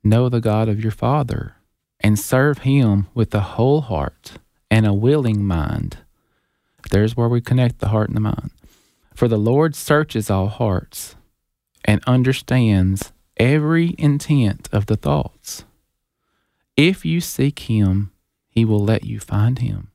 [0.03, 1.57] know the God of your father,
[2.01, 4.39] and serve him with a whole heart
[4.71, 5.99] and a willing mind.
[6.91, 8.53] There's where we connect the heart and the mind.
[9.17, 11.17] For the Lord searches all hearts
[11.87, 15.65] and understands every intent of the thoughts.
[16.77, 18.13] If you seek him,
[18.47, 19.91] he will let you find him.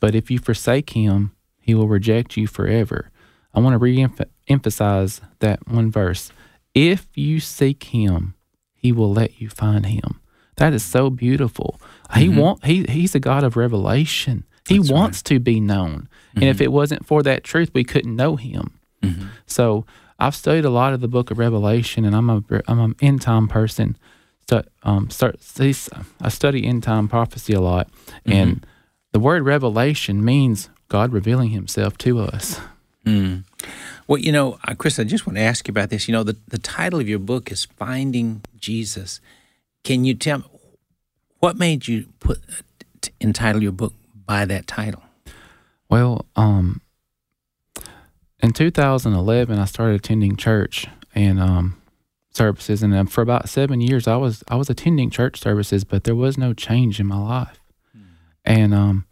[0.00, 3.12] But if you forsake him, he will reject you forever.
[3.54, 4.04] I want to re
[4.48, 6.32] emphasize that one verse.
[6.74, 8.34] If you seek him,
[8.74, 10.20] he will let you find him.
[10.56, 11.80] That is so beautiful.
[12.16, 12.40] He mm-hmm.
[12.40, 14.44] want he he's a God of revelation.
[14.66, 14.98] He That's right.
[14.98, 16.08] wants to be known.
[16.34, 18.78] And if it wasn't for that truth, we couldn't know him.
[19.46, 19.84] So
[20.18, 23.22] I've studied a lot of the book of Revelation, and I'm a I'm an end
[23.22, 23.96] time person.
[24.48, 25.88] So um, start these,
[26.20, 27.88] I study end time prophecy a lot,
[28.26, 28.66] and
[29.12, 32.60] the word revelation means God revealing Himself to us.
[33.06, 33.44] Mm.
[34.06, 36.08] Well, you know, uh, Chris, I just want to ask you about this.
[36.08, 39.20] You know, the, the title of your book is Finding Jesus.
[39.84, 40.44] Can you tell me
[41.38, 42.40] what made you put
[43.20, 43.94] entitle your book
[44.26, 45.02] by that title?
[45.90, 46.80] Well, um,
[48.38, 51.82] in 2011, I started attending church and um,
[52.30, 56.14] services, and for about seven years, I was I was attending church services, but there
[56.14, 57.60] was no change in my life.
[58.44, 59.06] And um,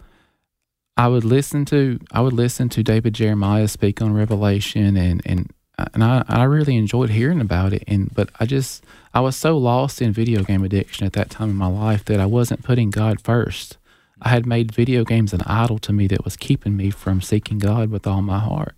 [0.96, 5.52] I would listen to I would listen to David Jeremiah speak on Revelation, and and
[5.94, 7.82] and I, I really enjoyed hearing about it.
[7.88, 11.50] And but I just I was so lost in video game addiction at that time
[11.50, 13.77] in my life that I wasn't putting God first.
[14.22, 17.59] I had made video games an idol to me that was keeping me from seeking
[17.59, 18.74] God with all my heart.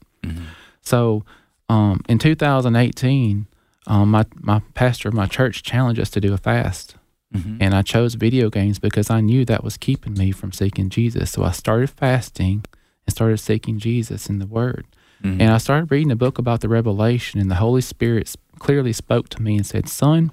[0.82, 1.24] So
[1.68, 3.46] um, in 2018,
[3.86, 6.96] um, my, my pastor of my church challenged us to do a fast.
[7.62, 11.30] And I chose video games because I knew that was keeping me from seeking Jesus.
[11.30, 12.64] So I started fasting
[13.06, 14.84] and started seeking Jesus in the Word.
[15.22, 19.28] And I started reading a book about the Revelation, and the Holy Spirit clearly spoke
[19.30, 20.32] to me and said, Son,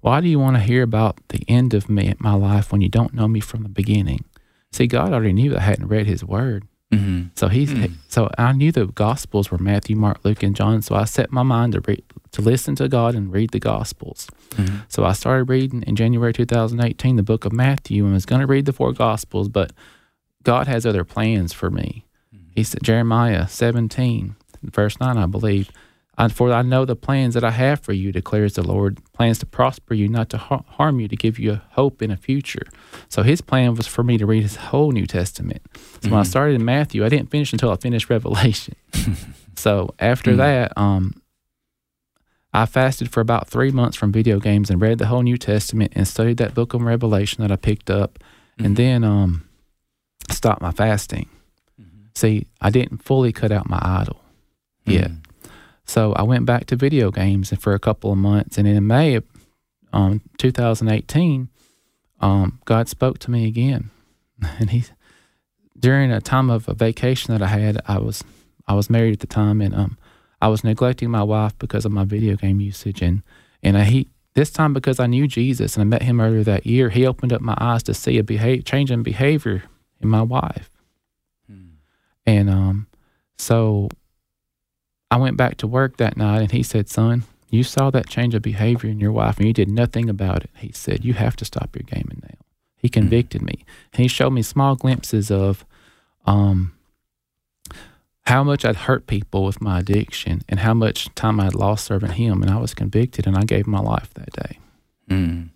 [0.00, 2.88] why do you want to hear about the end of me, my life, when you
[2.90, 4.24] don't know me from the beginning?
[4.72, 6.66] See, God already knew I hadn't read His Word.
[6.92, 7.28] Mm-hmm.
[7.34, 7.92] So he's mm.
[8.08, 10.80] so I knew the Gospels were Matthew, Mark, Luke, and John.
[10.80, 12.02] So I set my mind to read
[12.32, 14.26] to listen to God and read the Gospels.
[14.50, 14.78] Mm-hmm.
[14.88, 18.46] So I started reading in January 2018 the book of Matthew and was going to
[18.46, 19.72] read the four Gospels, but
[20.44, 22.06] God has other plans for me.
[22.34, 22.52] Mm-hmm.
[22.54, 25.70] He said Jeremiah 17 verse 9, I believe.
[26.18, 29.38] I, for I know the plans that I have for you, declares the Lord, plans
[29.38, 32.16] to prosper you, not to har- harm you, to give you a hope in a
[32.16, 32.66] future.
[33.08, 35.62] So his plan was for me to read his whole New Testament.
[35.74, 36.28] So when I mm-hmm.
[36.28, 38.74] started in Matthew, I didn't finish until I finished Revelation.
[39.56, 40.38] so after mm.
[40.38, 41.22] that, um,
[42.52, 45.92] I fasted for about three months from video games and read the whole New Testament
[45.94, 48.18] and studied that book of Revelation that I picked up,
[48.58, 48.74] and mm-hmm.
[48.74, 49.48] then um,
[50.32, 51.28] stopped my fasting.
[51.80, 52.06] Mm-hmm.
[52.16, 54.20] See, I didn't fully cut out my idol
[54.84, 55.12] yet.
[55.12, 55.27] Mm.
[55.88, 59.14] So I went back to video games for a couple of months, and in May
[59.14, 59.24] of
[59.90, 61.48] um, 2018,
[62.20, 63.90] um, God spoke to me again,
[64.58, 64.84] and He
[65.78, 68.22] during a time of a vacation that I had, I was
[68.66, 69.96] I was married at the time, and um,
[70.42, 73.22] I was neglecting my wife because of my video game usage, and
[73.62, 76.66] and I, he this time because I knew Jesus and I met him earlier that
[76.66, 79.62] year, he opened up my eyes to see a behavior, change in behavior
[80.02, 80.70] in my wife,
[81.50, 81.76] hmm.
[82.26, 82.88] and um,
[83.38, 83.88] so
[85.10, 88.34] I went back to work that night, and he said, "Son." You saw that change
[88.34, 90.50] of behavior in your wife and you did nothing about it.
[90.56, 92.36] He said, You have to stop your gaming now.
[92.76, 92.92] He hmm.
[92.92, 93.64] convicted me.
[93.92, 95.64] And he showed me small glimpses of
[96.26, 96.74] um,
[98.26, 102.12] how much I'd hurt people with my addiction and how much time I'd lost serving
[102.12, 102.42] him.
[102.42, 104.58] And I was convicted and I gave my life that day.
[105.08, 105.48] Mm.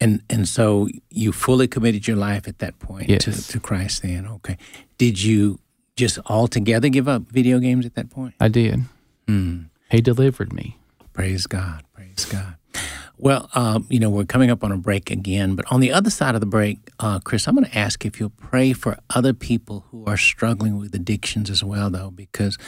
[0.00, 3.24] And and so you fully committed your life at that point yes.
[3.24, 4.26] to, to Christ then.
[4.26, 4.58] Okay.
[4.98, 5.60] Did you
[5.96, 8.34] just altogether give up video games at that point?
[8.38, 8.82] I did.
[9.26, 9.66] Mm.
[9.90, 10.76] He delivered me.
[11.12, 11.84] Praise God.
[11.94, 12.56] Praise God.
[13.18, 16.10] Well, um, you know, we're coming up on a break again, but on the other
[16.10, 19.32] side of the break, uh, Chris, I'm going to ask if you'll pray for other
[19.32, 22.58] people who are struggling with addictions as well, though, because,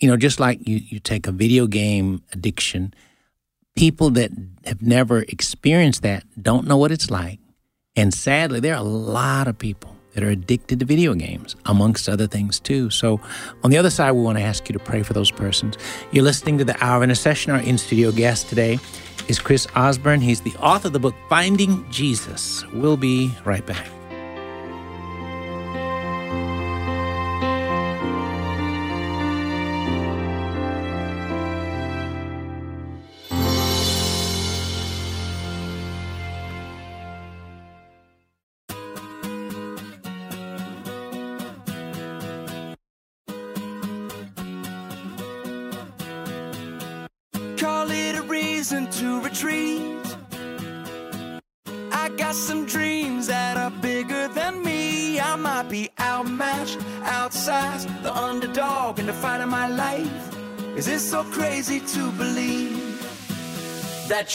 [0.00, 2.92] you know, just like you, you take a video game addiction,
[3.76, 4.32] people that
[4.66, 7.38] have never experienced that don't know what it's like.
[7.94, 12.08] And sadly, there are a lot of people that are addicted to video games, amongst
[12.08, 12.90] other things too.
[12.90, 13.20] So,
[13.64, 15.76] on the other side, we want to ask you to pray for those persons.
[16.10, 17.52] You're listening to the Hour of Intercession.
[17.52, 18.78] Our in studio guest today
[19.28, 20.22] is Chris Ozbirn.
[20.22, 22.64] He's the author of the book Finding Jesus.
[22.72, 24.01] We'll be right back.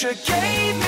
[0.04, 0.87] You gave me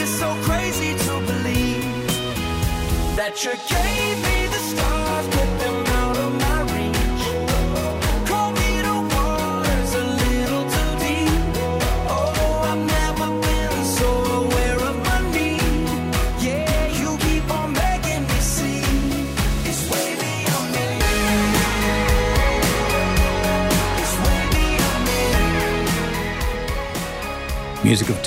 [0.00, 2.06] Is this so crazy to believe
[3.16, 4.39] that you gave me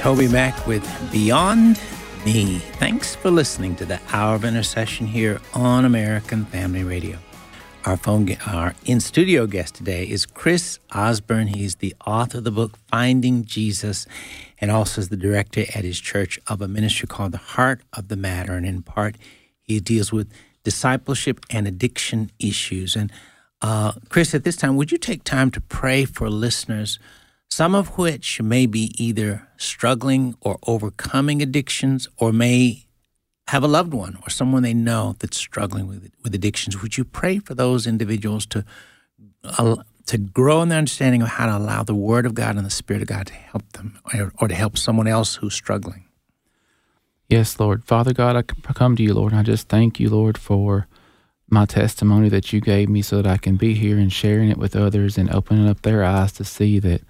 [0.03, 1.79] TobyMac with Beyond
[2.25, 2.57] Me.
[2.73, 7.17] Thanks for listening to the Hour of Intercession here on American Family Radio.
[7.85, 11.55] Our phone, our in studio guest today is Chris Ozbirn.
[11.55, 14.05] He's the author of the book Finding Jesus,
[14.59, 18.09] and also is the director at his church of a ministry called the Heart of
[18.09, 18.55] the Matter.
[18.55, 19.15] And in part,
[19.61, 20.29] he deals with
[20.65, 22.97] discipleship and addiction issues.
[22.97, 23.09] And
[23.61, 26.99] uh, Chris, at this time, would you take time to pray for listeners?
[27.53, 32.87] Some of which may be either struggling or overcoming addictions or may
[33.47, 37.03] have a loved one or someone they know that's struggling with with addictions would you
[37.03, 38.65] pray for those individuals to
[39.43, 39.75] uh,
[40.07, 42.71] to grow in their understanding of how to allow the word of God and the
[42.71, 46.05] spirit of God to help them or, or to help someone else who's struggling
[47.29, 47.83] Yes, Lord.
[47.85, 48.41] Father God, I
[48.73, 50.87] come to you, Lord, and I just thank you, Lord, for
[51.49, 54.57] my testimony that you gave me so that I can be here and sharing it
[54.57, 57.01] with others and opening up their eyes to see that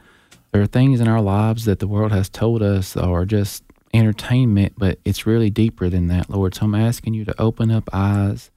[0.53, 4.73] there are things in our lives that the world has told us are just entertainment,
[4.77, 6.53] but it's really deeper than that, Lord.
[6.53, 8.51] So I'm asking you to open up eyes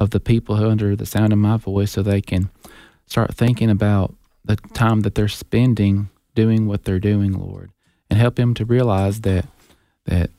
[0.00, 2.50] of the people who under the sound of my voice so they can
[3.06, 4.12] start thinking about
[4.44, 7.70] the time that they're spending doing what they're doing, Lord,
[8.10, 9.46] and help them to realize that
[10.06, 10.30] that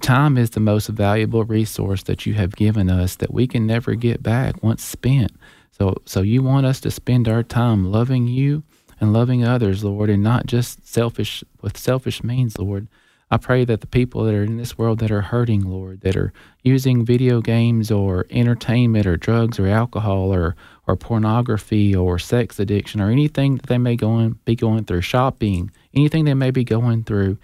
[0.00, 3.94] time is the most valuable resource that you have given us that we can never
[3.94, 5.30] get back once spent.
[5.70, 8.64] So so you want us to spend our time loving you
[9.00, 12.86] and loving others, Lord, and not just selfish with selfish means, Lord.
[13.32, 16.16] I pray that the people that are in this world that are hurting, Lord, that
[16.16, 16.32] are
[16.64, 20.56] using video games or entertainment or drugs or alcohol or,
[20.88, 25.02] or pornography or sex addiction or anything that they may go in, be going through,
[25.02, 27.38] shopping, anything they may be going through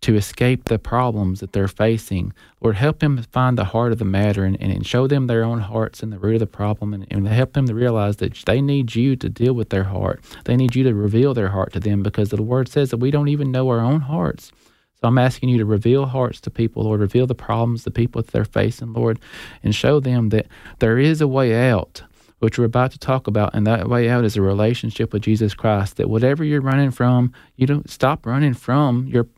[0.00, 2.32] to escape the problems that they're facing.
[2.60, 5.60] Lord, help them find the heart of the matter and, and show them their own
[5.60, 8.60] hearts and the root of the problem and, and help them to realize that they
[8.60, 10.24] need you to deal with their heart.
[10.44, 13.10] They need you to reveal their heart to them because the word says that we
[13.10, 14.52] don't even know our own hearts.
[15.00, 18.20] So I'm asking you to reveal hearts to people, Lord, reveal the problems, the people
[18.20, 19.20] that they're facing, Lord,
[19.62, 20.46] and show them that
[20.80, 22.02] there is a way out,
[22.40, 23.54] which we're about to talk about.
[23.54, 25.98] And that way out is a relationship with Jesus Christ.
[25.98, 29.28] That whatever you're running from, you don't stop running from your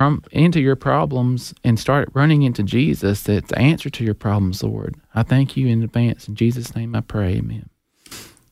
[0.00, 3.24] from into your problems and start running into Jesus.
[3.24, 4.96] That's the answer to your problems, Lord.
[5.14, 6.26] I thank you in advance.
[6.26, 7.36] In Jesus' name I pray.
[7.36, 7.68] Amen.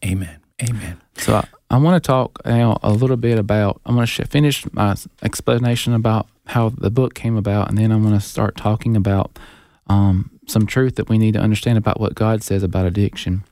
[0.04, 0.40] Amen.
[0.62, 1.00] Amen.
[1.16, 4.28] So I, I want to talk now a little bit about, I'm going to sh-
[4.28, 8.58] finish my explanation about how the book came about, and then I'm going to start
[8.58, 9.38] talking about
[9.86, 13.42] um, some truth that we need to understand about what God says about addiction.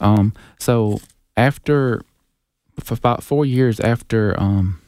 [0.00, 1.00] Um, so
[1.34, 2.02] after,
[2.78, 4.82] for about four years after um,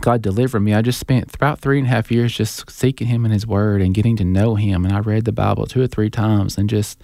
[0.00, 3.24] God delivered me, I just spent about three and a half years just seeking Him
[3.24, 4.84] in His Word and getting to know Him.
[4.84, 7.00] And I read the Bible two or three times and just,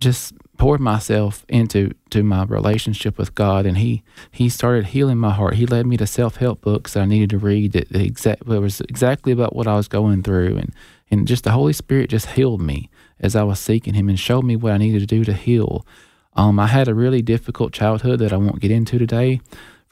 [0.00, 5.30] just poured myself into to my relationship with God, and He He started healing my
[5.30, 5.54] heart.
[5.54, 8.46] He led me to self help books that I needed to read that, that exact
[8.46, 10.72] that was exactly about what I was going through, and
[11.10, 12.90] and just the Holy Spirit just healed me
[13.20, 15.86] as I was seeking Him and showed me what I needed to do to heal.
[16.34, 19.40] Um, I had a really difficult childhood that I won't get into today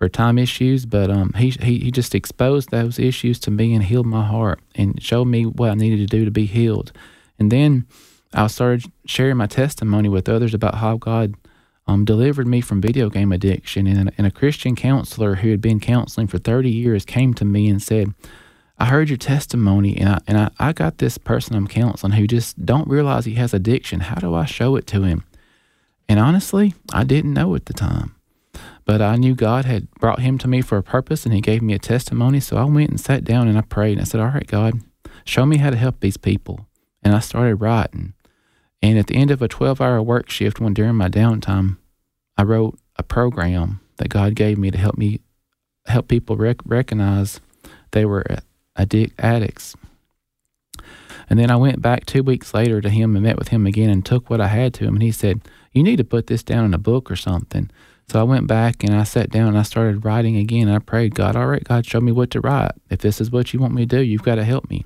[0.01, 3.85] for time issues, but um, he, he he just exposed those issues to me and
[3.85, 6.91] healed my heart and showed me what I needed to do to be healed.
[7.39, 7.87] And then
[8.33, 11.35] I started sharing my testimony with others about how God
[11.87, 13.87] um, delivered me from video game addiction.
[13.87, 17.69] And, and a Christian counselor who had been counseling for 30 years came to me
[17.69, 18.15] and said,
[18.79, 22.27] I heard your testimony, and I and I, I got this person I'm counseling who
[22.27, 24.01] just don't realize he has addiction.
[24.01, 25.25] How do I show it to him?
[26.09, 28.15] And honestly, I didn't know at the time.
[28.91, 31.63] But I knew God had brought him to me for a purpose and he gave
[31.63, 32.41] me a testimony.
[32.41, 34.81] So I went and sat down and I prayed and I said, All right, God,
[35.25, 36.67] show me how to help these people.
[37.01, 38.15] And I started writing.
[38.83, 41.77] And at the end of a 12 hour work shift, when during my downtime,
[42.37, 45.21] I wrote a program that God gave me to help me
[45.87, 47.39] help people rec- recognize
[47.93, 48.27] they were
[48.75, 49.77] addict addicts.
[51.29, 53.89] And then I went back two weeks later to him and met with him again
[53.89, 54.95] and took what I had to him.
[54.95, 57.71] And he said, You need to put this down in a book or something.
[58.11, 60.69] So I went back and I sat down and I started writing again.
[60.69, 62.73] I prayed, God, all right, God, show me what to write.
[62.91, 64.85] If this is what you want me to do, you've got to help me.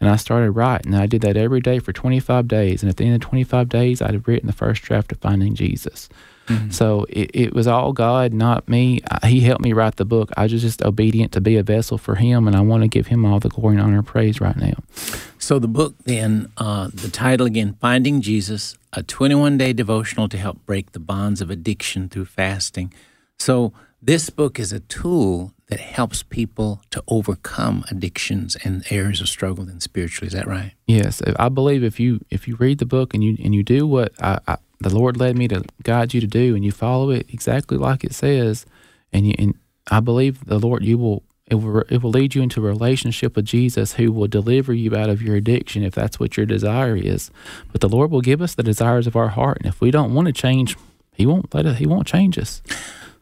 [0.00, 0.92] And I started writing.
[0.92, 2.82] And I did that every day for 25 days.
[2.82, 5.54] And at the end of 25 days, I had written the first draft of Finding
[5.54, 6.08] Jesus.
[6.48, 6.70] Mm-hmm.
[6.70, 9.02] So it, it was all God, not me.
[9.22, 10.32] He helped me write the book.
[10.36, 13.06] I was just obedient to be a vessel for Him, and I want to give
[13.06, 14.74] Him all the glory and honor and praise right now.
[15.38, 20.38] So the book, then, uh, the title again, Finding Jesus, a 21 day devotional to
[20.38, 22.92] help break the bonds of addiction through fasting.
[23.38, 29.28] So this book is a tool that helps people to overcome addictions and areas of
[29.28, 30.26] struggle and spiritually.
[30.26, 30.72] Is that right?
[30.86, 33.86] Yes, I believe if you if you read the book and you and you do
[33.86, 37.10] what I, I the Lord led me to guide you to do, and you follow
[37.10, 38.66] it exactly like it says,
[39.12, 39.54] and you, and
[39.90, 43.36] I believe the Lord, you will it will it will lead you into a relationship
[43.36, 46.96] with Jesus, who will deliver you out of your addiction if that's what your desire
[46.96, 47.30] is.
[47.70, 50.14] But the Lord will give us the desires of our heart, and if we don't
[50.14, 50.76] want to change,
[51.14, 51.78] He won't let us.
[51.78, 52.62] He won't change us.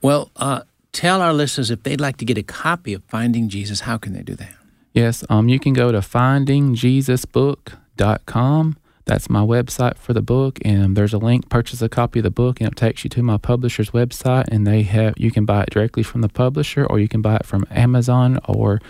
[0.00, 0.62] Well, uh,
[0.92, 4.12] tell our listeners if they'd like to get a copy of Finding Jesus, how can
[4.12, 4.54] they do that?
[4.92, 11.12] Yes, um, you can go to findingjesusbook.com that's my website for the book, and there's
[11.12, 11.48] a link.
[11.48, 14.66] Purchase a copy of the book, and it takes you to my publisher's website, and
[14.66, 17.46] they have you can buy it directly from the publisher, or you can buy it
[17.46, 18.80] from Amazon or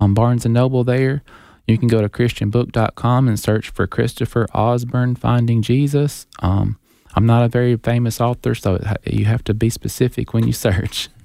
[0.00, 0.84] on Barnes and Noble.
[0.84, 1.22] There,
[1.66, 6.26] you can go to ChristianBook.com and search for Christopher Ozbirn Finding Jesus.
[6.40, 6.78] Um,
[7.16, 11.08] I'm not a very famous author, so you have to be specific when you search.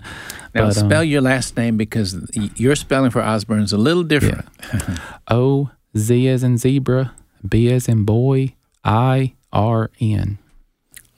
[0.55, 2.17] Now but, spell um, your last name because
[2.55, 4.47] your spelling for Ozbirn is a little different.
[4.73, 4.97] Yeah.
[5.27, 7.13] o Z as in zebra
[7.47, 10.37] B as in boy, I R N.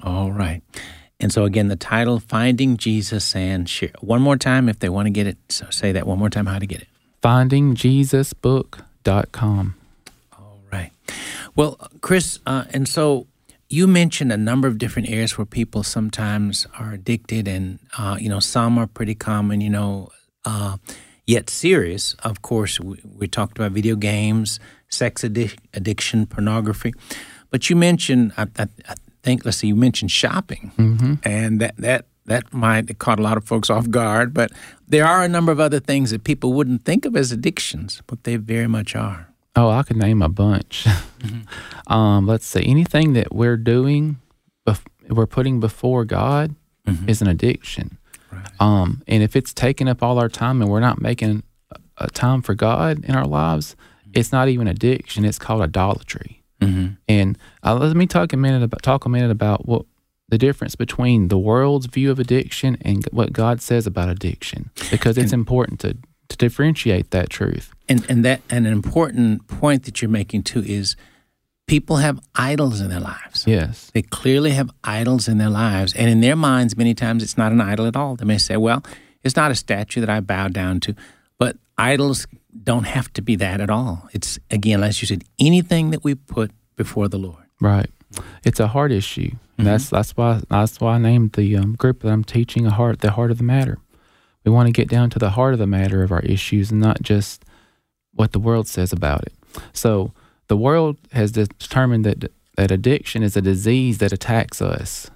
[0.02, 0.62] All right.
[1.20, 3.92] And so again, the title, Finding Jesus and Share.
[4.00, 6.48] One more time, if they want to get it, so say that one more time,
[6.48, 6.88] how to get it.
[7.22, 9.76] FindingJesusBook.com.
[10.38, 10.92] All right.
[11.56, 13.28] Well, Chris, uh, and so
[13.70, 18.28] you mentioned a number of different areas where people sometimes are addicted, and, uh, you
[18.28, 20.10] know, some are pretty common, you know,
[20.44, 20.78] uh,
[21.28, 22.16] yet serious.
[22.24, 24.60] Of course, we, we talked about video games,
[24.92, 26.94] sex addic- addiction, pornography.
[27.50, 31.14] But you mentioned, I, I, I, think, let's see, you mentioned shopping, mm-hmm.
[31.24, 34.52] and that that that might have caught a lot of folks off guard, but
[34.88, 38.24] there are a number of other things that people wouldn't think of as addictions, but
[38.24, 39.28] they very much are.
[39.56, 40.86] Oh, I could name a bunch.
[41.22, 41.94] Mm-hmm.
[41.94, 42.66] um, let's see.
[42.66, 44.18] Anything that we're doing,
[44.66, 46.56] bef- we're putting before God,
[46.88, 47.08] mm-hmm.
[47.08, 48.00] is an addiction.
[48.32, 48.48] Right.
[48.60, 51.44] Um, and if it's taking up all our time and we're not making
[52.02, 53.76] a time for God in our lives.
[54.14, 55.26] It's not even addiction.
[55.26, 56.44] It's called idolatry.
[56.62, 56.94] Mm-hmm.
[57.08, 59.86] And uh, let me talk a minute about talk a minute about what
[60.30, 65.18] the difference between the world's view of addiction and what God says about addiction, because
[65.18, 65.98] it's and, important to
[66.30, 67.74] to differentiate that truth.
[67.90, 70.96] And and that and an important point that you're making too is
[71.68, 73.46] people have idols in their lives.
[73.48, 73.90] Yes.
[73.94, 75.94] They clearly have idols in their lives.
[75.94, 78.16] And in their minds, many times it's not an idol at all.
[78.18, 78.84] They may say, well,
[79.24, 80.96] it's not a statue that I bow down to.
[81.78, 82.28] Idols
[82.64, 84.10] don't have to be that at all.
[84.14, 87.46] It's, again, as you said, anything that we put before the Lord.
[87.60, 87.90] Right.
[88.44, 89.32] It's a heart issue.
[89.32, 89.64] Mm-hmm.
[89.64, 93.00] That's that's why that's why I named the um, group that I'm teaching a heart
[93.00, 93.78] the heart of the matter.
[94.44, 96.82] We want to get down to the heart of the matter of our issues and
[96.82, 97.46] not just
[98.14, 99.34] what the world says about it.
[99.72, 100.14] So
[100.48, 105.10] the world has determined that that addiction is a disease that attacks us.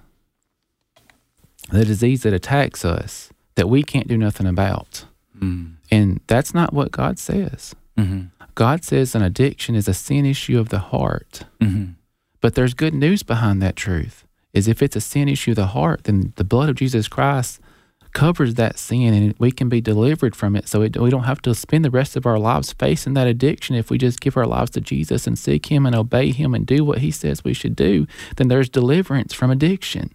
[1.70, 5.04] The disease that attacks us that we can't do nothing about.
[5.38, 5.75] Mm.
[5.90, 7.74] And that's not what God says.
[7.96, 8.26] Mm-hmm.
[8.54, 11.44] God says an addiction is a sin issue of the heart.
[11.60, 11.92] Mm-hmm.
[12.40, 14.24] But there's good news behind that truth.
[14.52, 17.60] Is if it's a sin issue of the heart, then the blood of Jesus Christ
[18.16, 20.66] covers that sin and we can be delivered from it.
[20.66, 23.76] So it, we don't have to spend the rest of our lives facing that addiction.
[23.76, 26.66] If we just give our lives to Jesus and seek Him and obey Him and
[26.66, 28.06] do what He says we should do,
[28.36, 30.14] then there's deliverance from addiction.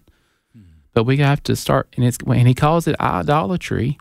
[0.58, 0.72] Mm-hmm.
[0.92, 3.98] But we have to start, and it's when He calls it idolatry.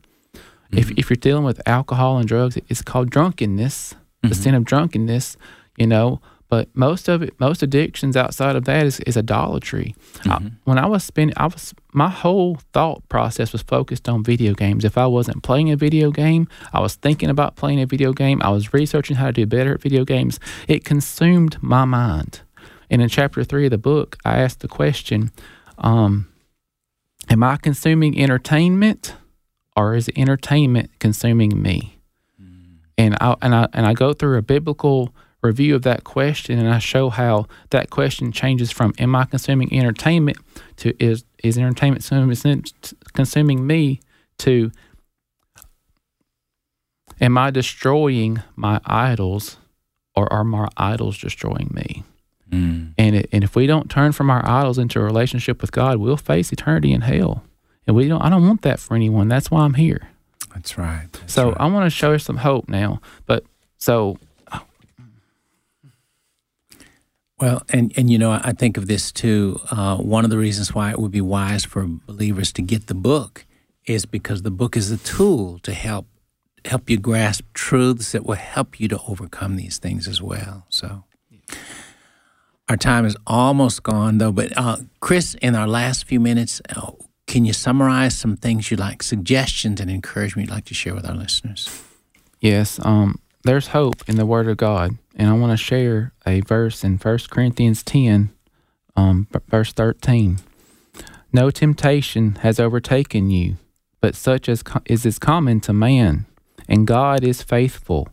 [0.72, 0.80] Mm-hmm.
[0.80, 4.34] If, if you're dealing with alcohol and drugs, it's called drunkenness, the mm-hmm.
[4.34, 5.38] sin of drunkenness,
[5.78, 6.22] you know.
[6.48, 9.96] But most of it, most addictions outside of that is, is idolatry.
[10.16, 10.32] Mm-hmm.
[10.32, 14.54] I, when I was spending, I was my whole thought process was focused on video
[14.54, 14.84] games.
[14.84, 18.42] If I wasn't playing a video game, I was thinking about playing a video game.
[18.44, 20.42] I was researching how to do better at video games.
[20.68, 22.42] It consumed my mind.
[22.90, 25.32] And in chapter three of the book, I asked the question:
[25.78, 26.28] um,
[27.30, 29.16] Am I consuming entertainment,
[29.76, 31.98] or is entertainment consuming me?
[32.42, 32.78] Mm.
[32.98, 36.70] And I and I and I go through a biblical review of that question and
[36.70, 40.38] I show how that question changes from am I consuming entertainment
[40.78, 42.06] to is is entertainment
[43.14, 44.00] consuming me
[44.40, 44.72] to
[47.20, 49.58] am I destroying my idols
[50.16, 52.04] or are my idols destroying me?
[52.52, 52.94] Mm.
[52.98, 55.98] And it, and if we don't turn from our idols into a relationship with God,
[55.98, 57.44] we'll face eternity in hell.
[57.88, 59.28] And we don't I don't want that for anyone.
[59.28, 60.10] That's why I'm here.
[60.54, 61.08] That's right.
[61.12, 61.58] That's so right.
[61.60, 63.02] I want to show you some hope now.
[63.26, 63.44] But
[63.78, 64.18] so
[67.42, 69.60] Well, and, and you know, I think of this too.
[69.72, 72.94] Uh, one of the reasons why it would be wise for believers to get the
[72.94, 73.46] book
[73.88, 76.06] is because the book is a tool to help
[76.66, 80.68] help you grasp truths that will help you to overcome these things as well.
[80.70, 81.04] So,
[82.70, 84.32] our time is almost gone, though.
[84.32, 86.92] But uh, Chris, in our last few minutes, uh,
[87.32, 91.06] can you summarize some things you like, suggestions and encouragement you'd like to share with
[91.06, 91.84] our listeners?
[92.42, 92.78] Yes.
[92.84, 96.84] Um, there's hope in the Word of God and I want to share a verse
[96.84, 98.32] in 1 Corinthians 10,
[98.96, 100.40] um, verse 13.
[101.32, 103.58] No temptation has overtaken you,
[104.02, 106.26] but such as is is common to man,
[106.68, 108.10] and God is faithful.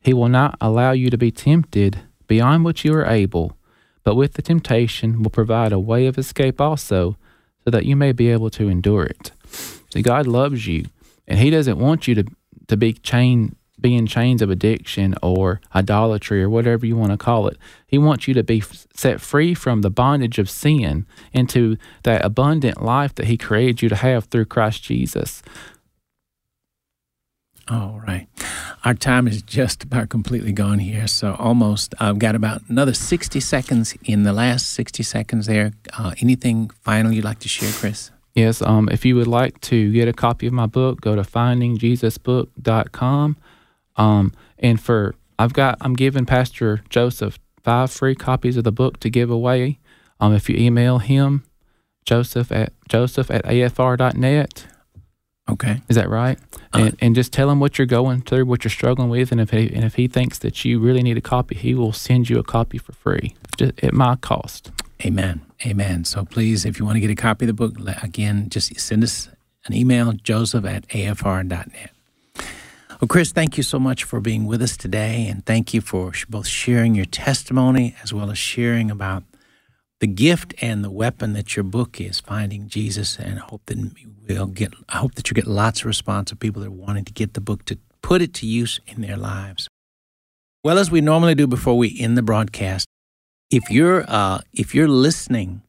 [0.00, 3.56] He will not allow you to be tempted beyond what you are able,
[4.04, 7.16] but with the temptation will provide a way of escape also,
[7.68, 9.30] so that you may be able to endure it.
[9.92, 10.86] See, God loves you,
[11.26, 12.24] and He doesn't want you to
[12.68, 17.18] to be chained be in chains of addiction or idolatry or whatever you want to
[17.18, 17.58] call it.
[17.86, 18.62] He wants you to be
[18.94, 23.90] set free from the bondage of sin into that abundant life that He created you
[23.90, 25.42] to have through Christ Jesus.
[27.68, 28.28] All right.
[28.84, 31.06] Our time is just about completely gone here.
[31.06, 35.72] So, almost, I've got about another 60 seconds in the last 60 seconds there.
[35.96, 38.10] Uh, anything final you'd like to share, Chris?
[38.34, 38.62] Yes.
[38.62, 43.36] Um, if you would like to get a copy of my book, go to findingjesusbook.com.
[43.96, 49.00] Um, and for I've got I'm giving Pastor Joseph five free copies of the book
[49.00, 49.80] to give away.
[50.20, 51.44] Um, if you email him,
[52.04, 54.66] Joseph at Joseph at afr.net.
[55.48, 56.38] Okay, is that right?
[56.74, 59.40] Uh, and, and just tell him what you're going through, what you're struggling with, and
[59.40, 62.28] if he, and if he thinks that you really need a copy, he will send
[62.28, 64.70] you a copy for free, just at my cost.
[65.04, 65.40] Amen.
[65.64, 66.04] Amen.
[66.04, 69.02] So please, if you want to get a copy of the book, again, just send
[69.02, 69.28] us
[69.64, 71.90] an email, joseph at afr.net.
[73.00, 76.12] Well, Chris, thank you so much for being with us today, and thank you for
[76.28, 79.22] both sharing your testimony as well as sharing about
[80.00, 83.78] the gift and the weapon that your book is, finding Jesus, and I hope that
[84.28, 84.72] we'll get.
[84.88, 87.34] I hope that you get lots of response of people that are wanting to get
[87.34, 89.68] the book to put it to use in their lives.
[90.62, 92.86] Well, as we normally do before we end the broadcast,
[93.50, 95.62] if you're uh, if you're listening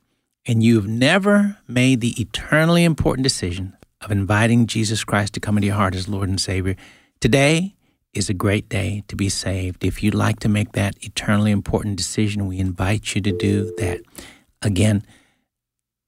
[0.45, 5.67] and you've never made the eternally important decision of inviting Jesus Christ to come into
[5.67, 6.75] your heart as Lord and Savior,
[7.19, 7.75] today
[8.13, 9.83] is a great day to be saved.
[9.83, 14.01] If you'd like to make that eternally important decision, we invite you to do that.
[14.61, 15.03] Again,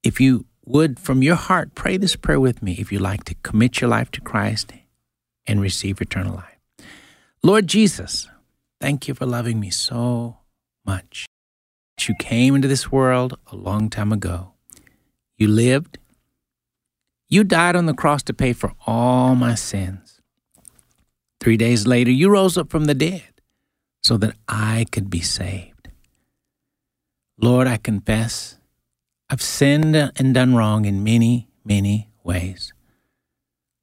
[0.03, 3.35] if you would, from your heart, pray this prayer with me if you'd like to
[3.43, 4.73] commit your life to Christ
[5.45, 6.87] and receive eternal life.
[7.43, 8.29] Lord Jesus,
[8.79, 10.37] thank you for loving me so
[10.85, 11.25] much.
[12.07, 14.53] You came into this world a long time ago.
[15.37, 15.99] You lived.
[17.29, 20.10] You died on the cross to pay for all my sins.
[21.41, 23.41] Three days later, you rose up from the dead
[24.03, 25.89] so that I could be saved.
[27.37, 28.57] Lord, I confess
[29.27, 32.73] I've sinned and done wrong in many, many ways.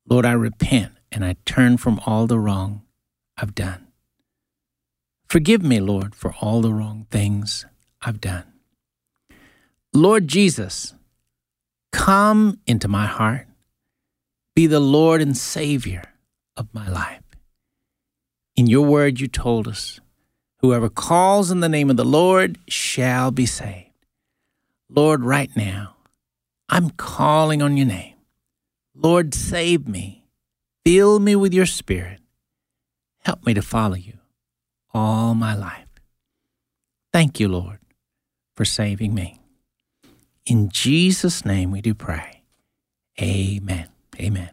[0.08, 2.82] Lord, I repent and I turn from all the wrong
[3.36, 3.88] I've done.
[5.28, 7.66] Forgive me, Lord, for all the wrong things
[8.00, 8.44] I've done.
[9.92, 10.94] Lord Jesus,
[11.92, 13.48] come into my heart.
[14.54, 16.04] Be the Lord and Savior
[16.56, 17.27] of my life.
[18.58, 20.00] In your word, you told us,
[20.62, 24.04] whoever calls in the name of the Lord shall be saved.
[24.90, 25.94] Lord, right now,
[26.68, 28.16] I'm calling on your name.
[28.96, 30.26] Lord, save me.
[30.84, 32.18] Fill me with your spirit.
[33.24, 34.14] Help me to follow you
[34.92, 35.86] all my life.
[37.12, 37.78] Thank you, Lord,
[38.56, 39.38] for saving me.
[40.46, 42.42] In Jesus' name we do pray.
[43.22, 43.86] Amen.
[44.18, 44.50] Amen.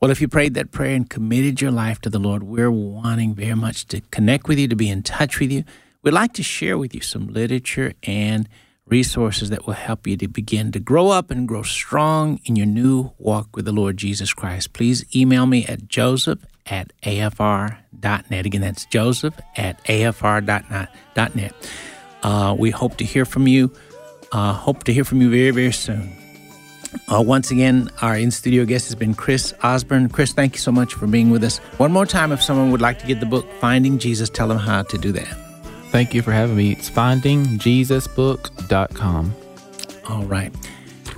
[0.00, 3.34] Well, if you prayed that prayer and committed your life to the Lord, we're wanting
[3.34, 5.64] very much to connect with you, to be in touch with you.
[6.02, 8.48] We'd like to share with you some literature and
[8.86, 12.66] resources that will help you to begin to grow up and grow strong in your
[12.66, 14.72] new walk with the Lord Jesus Christ.
[14.72, 18.46] Please email me at joseph at afr.net.
[18.46, 21.54] Again, that's joseph at afr.net.
[22.22, 23.72] Uh, we hope to hear from you.
[24.32, 26.23] Uh, hope to hear from you very, very soon.
[27.08, 30.12] Uh, once again, our in studio guest has been Chris Ozbirn.
[30.12, 31.58] Chris, thank you so much for being with us.
[31.78, 34.58] One more time, if someone would like to get the book Finding Jesus, tell them
[34.58, 35.28] how to do that.
[35.90, 36.72] Thank you for having me.
[36.72, 39.34] It's findingjesusbook.com.
[40.08, 40.52] All right.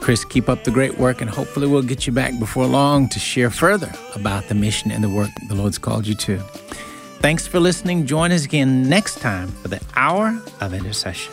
[0.01, 3.19] Chris, keep up the great work, and hopefully, we'll get you back before long to
[3.19, 6.39] share further about the mission and the work the Lord's called you to.
[7.21, 8.07] Thanks for listening.
[8.07, 11.33] Join us again next time for the Hour of Intercession.